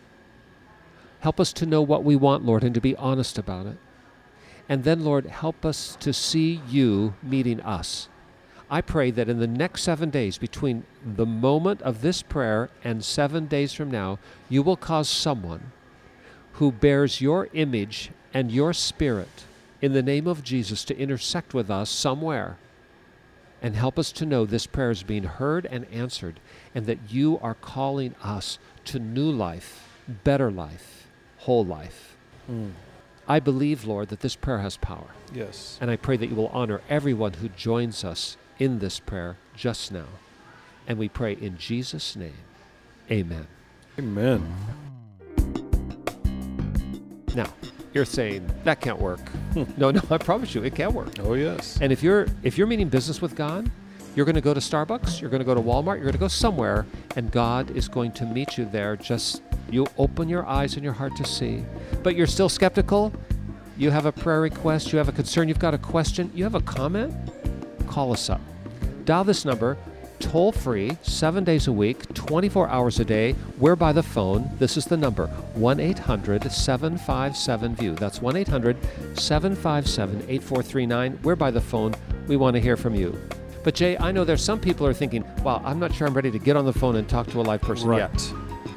Help 1.22 1.40
us 1.40 1.54
to 1.54 1.66
know 1.66 1.82
what 1.82 2.04
we 2.04 2.16
want, 2.16 2.46
Lord, 2.46 2.64
and 2.64 2.74
to 2.76 2.82
be 2.82 2.96
honest 2.96 3.38
about 3.38 3.66
it. 3.66 3.78
And 4.70 4.84
then, 4.84 5.04
Lord, 5.04 5.26
help 5.26 5.66
us 5.66 5.98
to 6.00 6.14
see 6.14 6.62
you 6.70 7.16
meeting 7.24 7.62
us. 7.62 8.10
I 8.74 8.80
pray 8.80 9.12
that 9.12 9.28
in 9.28 9.40
the 9.40 9.48
next 9.48 9.84
seven 9.84 10.10
days, 10.10 10.38
between 10.38 10.86
the 11.06 11.26
moment 11.26 11.82
of 11.82 12.02
this 12.02 12.22
prayer 12.22 12.70
and 12.86 13.04
seven 13.04 13.48
days 13.48 13.74
from 13.74 13.92
now, 13.92 14.18
you 14.48 14.64
will 14.64 14.78
cause 14.78 15.10
someone 15.10 15.74
who 16.54 16.72
bears 16.72 17.20
your 17.20 17.50
image 17.52 18.12
and 18.34 18.50
your 18.50 18.72
spirit 18.72 19.44
in 19.82 19.92
the 19.92 20.02
name 20.02 20.26
of 20.26 20.42
Jesus 20.42 20.86
to 20.86 20.98
intersect 20.98 21.54
with 21.54 21.70
us 21.70 21.90
somewhere 21.90 22.58
and 23.62 23.76
help 23.76 24.00
us 24.00 24.10
to 24.14 24.26
know 24.26 24.46
this 24.46 24.68
prayer 24.68 24.92
is 24.92 25.04
being 25.04 25.26
heard 25.26 25.66
and 25.66 25.86
answered 25.92 26.40
and 26.74 26.86
that 26.86 27.12
you 27.12 27.40
are 27.44 27.56
calling 27.56 28.16
us 28.24 28.58
to 28.86 29.00
new 29.00 29.30
life, 29.30 29.90
better 30.24 30.50
life, 30.50 31.08
whole 31.40 31.66
life. 31.66 32.16
Mm. 32.50 32.72
I 33.28 33.42
believe, 33.42 33.86
Lord, 33.86 34.08
that 34.10 34.22
this 34.22 34.36
prayer 34.36 34.60
has 34.60 34.78
power. 34.78 35.08
Yes. 35.34 35.78
And 35.82 35.92
I 35.92 35.98
pray 35.98 36.16
that 36.16 36.28
you 36.28 36.36
will 36.36 36.48
honor 36.48 36.82
everyone 36.90 37.34
who 37.34 37.50
joins 37.50 38.06
us 38.06 38.38
in 38.62 38.78
this 38.78 39.00
prayer 39.00 39.38
just 39.56 39.92
now. 39.92 40.06
And 40.88 41.00
we 41.00 41.10
pray 41.10 41.34
in 41.34 41.58
Jesus' 41.58 42.16
name. 42.16 42.38
Amen. 43.10 43.48
Amen. 43.98 44.56
Now, 47.34 47.52
you're 47.92 48.06
saying 48.06 48.48
that 48.64 48.80
can't 48.80 49.00
work. 49.00 49.20
no, 49.78 49.90
no, 49.90 50.00
I 50.12 50.20
promise 50.20 50.54
you 50.54 50.64
it 50.64 50.76
can 50.76 50.94
work. 50.94 51.10
Oh 51.22 51.34
yes. 51.34 51.80
And 51.82 51.92
if 51.92 52.04
you're 52.04 52.28
if 52.44 52.56
you're 52.56 52.68
meaning 52.68 52.88
business 52.88 53.20
with 53.20 53.36
God, 53.36 53.72
you're 54.16 54.28
going 54.28 54.36
to 54.36 54.42
go 54.42 54.54
to 54.54 54.60
Starbucks, 54.60 55.20
you're 55.20 55.32
going 55.32 55.40
to 55.40 55.46
go 55.46 55.56
to 55.56 55.62
Walmart, 55.62 55.96
you're 55.96 56.04
going 56.04 56.14
to 56.14 56.20
go 56.20 56.28
somewhere 56.28 56.86
and 57.16 57.32
God 57.32 57.72
is 57.72 57.88
going 57.88 58.12
to 58.14 58.26
meet 58.26 58.60
you 58.60 58.66
there 58.66 58.96
just 58.96 59.42
you 59.72 59.88
open 59.98 60.30
your 60.30 60.46
eyes 60.46 60.76
and 60.76 60.84
your 60.84 60.94
heart 60.94 61.16
to 61.16 61.26
see. 61.26 61.66
But 62.04 62.16
you're 62.16 62.28
still 62.28 62.50
skeptical? 62.50 63.12
You 63.76 63.90
have 63.90 64.06
a 64.06 64.12
prayer 64.12 64.42
request, 64.42 64.92
you 64.92 65.00
have 65.00 65.10
a 65.10 65.14
concern, 65.14 65.48
you've 65.48 65.58
got 65.58 65.74
a 65.74 65.80
question, 65.80 66.30
you 66.36 66.44
have 66.44 66.56
a 66.56 66.62
comment? 66.62 67.12
Call 67.92 68.14
us 68.14 68.30
up. 68.30 68.40
Dial 69.04 69.26
this 69.26 69.44
number 69.44 69.78
toll 70.22 70.52
free, 70.52 70.96
seven 71.02 71.44
days 71.44 71.68
a 71.68 71.74
week, 71.74 72.14
24 72.14 72.70
hours 72.70 73.00
a 73.00 73.06
day. 73.06 73.36
We're 73.58 73.76
by 73.76 73.92
the 73.92 74.04
phone. 74.04 74.50
This 74.60 74.78
is 74.78 74.86
the 74.86 74.96
number 74.96 75.26
1 75.56 75.80
800 75.80 76.50
757 76.50 77.76
VIEW. 77.76 77.96
That's 77.96 78.22
1 78.22 78.36
800 78.38 78.78
757 79.20 80.16
8439. 80.30 81.20
We're 81.24 81.36
by 81.36 81.50
the 81.52 81.60
phone. 81.60 81.94
We 82.28 82.38
want 82.38 82.54
to 82.54 82.62
hear 82.62 82.78
from 82.78 82.96
you. 82.96 83.20
But 83.64 83.76
Jay, 83.76 83.98
I 83.98 84.14
know 84.14 84.24
there's 84.24 84.44
some 84.44 84.60
people 84.60 84.88
are 84.88 84.94
thinking, 84.94 85.26
wow, 85.44 85.62
I'm 85.66 85.80
not 85.80 85.94
sure 85.94 86.08
I'm 86.08 86.14
ready 86.14 86.32
to 86.32 86.40
get 86.40 86.56
on 86.56 86.64
the 86.66 86.74
phone 86.74 86.96
and 86.96 87.10
talk 87.10 87.28
to 87.28 87.42
a 87.42 87.44
live 87.44 87.62
person 87.62 87.90
right. 87.90 87.98
yet. 87.98 88.22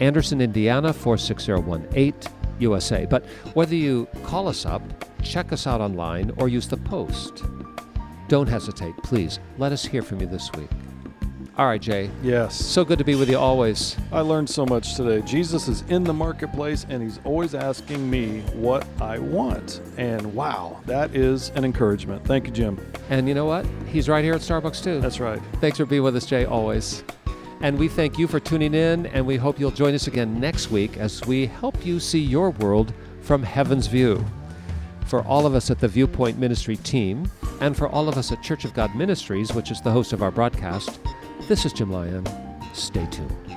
Anderson, 0.00 0.40
Indiana 0.40 0.92
46018. 0.92 2.39
USA. 2.60 3.06
But 3.06 3.24
whether 3.54 3.74
you 3.74 4.06
call 4.24 4.48
us 4.48 4.66
up, 4.66 4.82
check 5.22 5.52
us 5.52 5.66
out 5.66 5.80
online, 5.80 6.32
or 6.38 6.48
use 6.48 6.68
the 6.68 6.76
post, 6.76 7.44
don't 8.28 8.48
hesitate. 8.48 8.94
Please 9.02 9.40
let 9.58 9.72
us 9.72 9.84
hear 9.84 10.02
from 10.02 10.20
you 10.20 10.26
this 10.26 10.50
week. 10.52 10.70
All 11.58 11.66
right, 11.66 11.82
Jay. 11.82 12.10
Yes. 12.22 12.54
So 12.54 12.86
good 12.86 12.98
to 12.98 13.04
be 13.04 13.16
with 13.16 13.28
you 13.28 13.36
always. 13.36 13.96
I 14.12 14.20
learned 14.20 14.48
so 14.48 14.64
much 14.64 14.94
today. 14.94 15.20
Jesus 15.26 15.68
is 15.68 15.82
in 15.88 16.04
the 16.04 16.12
marketplace 16.14 16.86
and 16.88 17.02
he's 17.02 17.20
always 17.22 17.54
asking 17.54 18.08
me 18.08 18.40
what 18.54 18.86
I 18.98 19.18
want. 19.18 19.82
And 19.98 20.32
wow, 20.32 20.80
that 20.86 21.14
is 21.14 21.50
an 21.50 21.66
encouragement. 21.66 22.24
Thank 22.24 22.46
you, 22.46 22.52
Jim. 22.52 22.80
And 23.10 23.28
you 23.28 23.34
know 23.34 23.44
what? 23.44 23.66
He's 23.86 24.08
right 24.08 24.24
here 24.24 24.32
at 24.32 24.40
Starbucks, 24.40 24.82
too. 24.82 25.00
That's 25.00 25.20
right. 25.20 25.40
Thanks 25.60 25.76
for 25.76 25.84
being 25.84 26.02
with 26.02 26.16
us, 26.16 26.24
Jay, 26.24 26.46
always. 26.46 27.04
And 27.62 27.78
we 27.78 27.88
thank 27.88 28.18
you 28.18 28.26
for 28.26 28.40
tuning 28.40 28.72
in, 28.72 29.06
and 29.06 29.26
we 29.26 29.36
hope 29.36 29.60
you'll 29.60 29.70
join 29.70 29.94
us 29.94 30.06
again 30.06 30.40
next 30.40 30.70
week 30.70 30.96
as 30.96 31.24
we 31.26 31.46
help 31.46 31.84
you 31.84 32.00
see 32.00 32.18
your 32.18 32.50
world 32.50 32.94
from 33.20 33.42
heaven's 33.42 33.86
view. 33.86 34.24
For 35.06 35.22
all 35.24 35.44
of 35.44 35.54
us 35.54 35.70
at 35.70 35.78
the 35.78 35.88
Viewpoint 35.88 36.38
Ministry 36.38 36.76
team, 36.76 37.30
and 37.60 37.76
for 37.76 37.86
all 37.88 38.08
of 38.08 38.16
us 38.16 38.32
at 38.32 38.42
Church 38.42 38.64
of 38.64 38.72
God 38.72 38.94
Ministries, 38.94 39.52
which 39.52 39.70
is 39.70 39.82
the 39.82 39.90
host 39.90 40.14
of 40.14 40.22
our 40.22 40.30
broadcast, 40.30 41.00
this 41.48 41.66
is 41.66 41.74
Jim 41.74 41.92
Lyon. 41.92 42.24
Stay 42.72 43.06
tuned. 43.10 43.49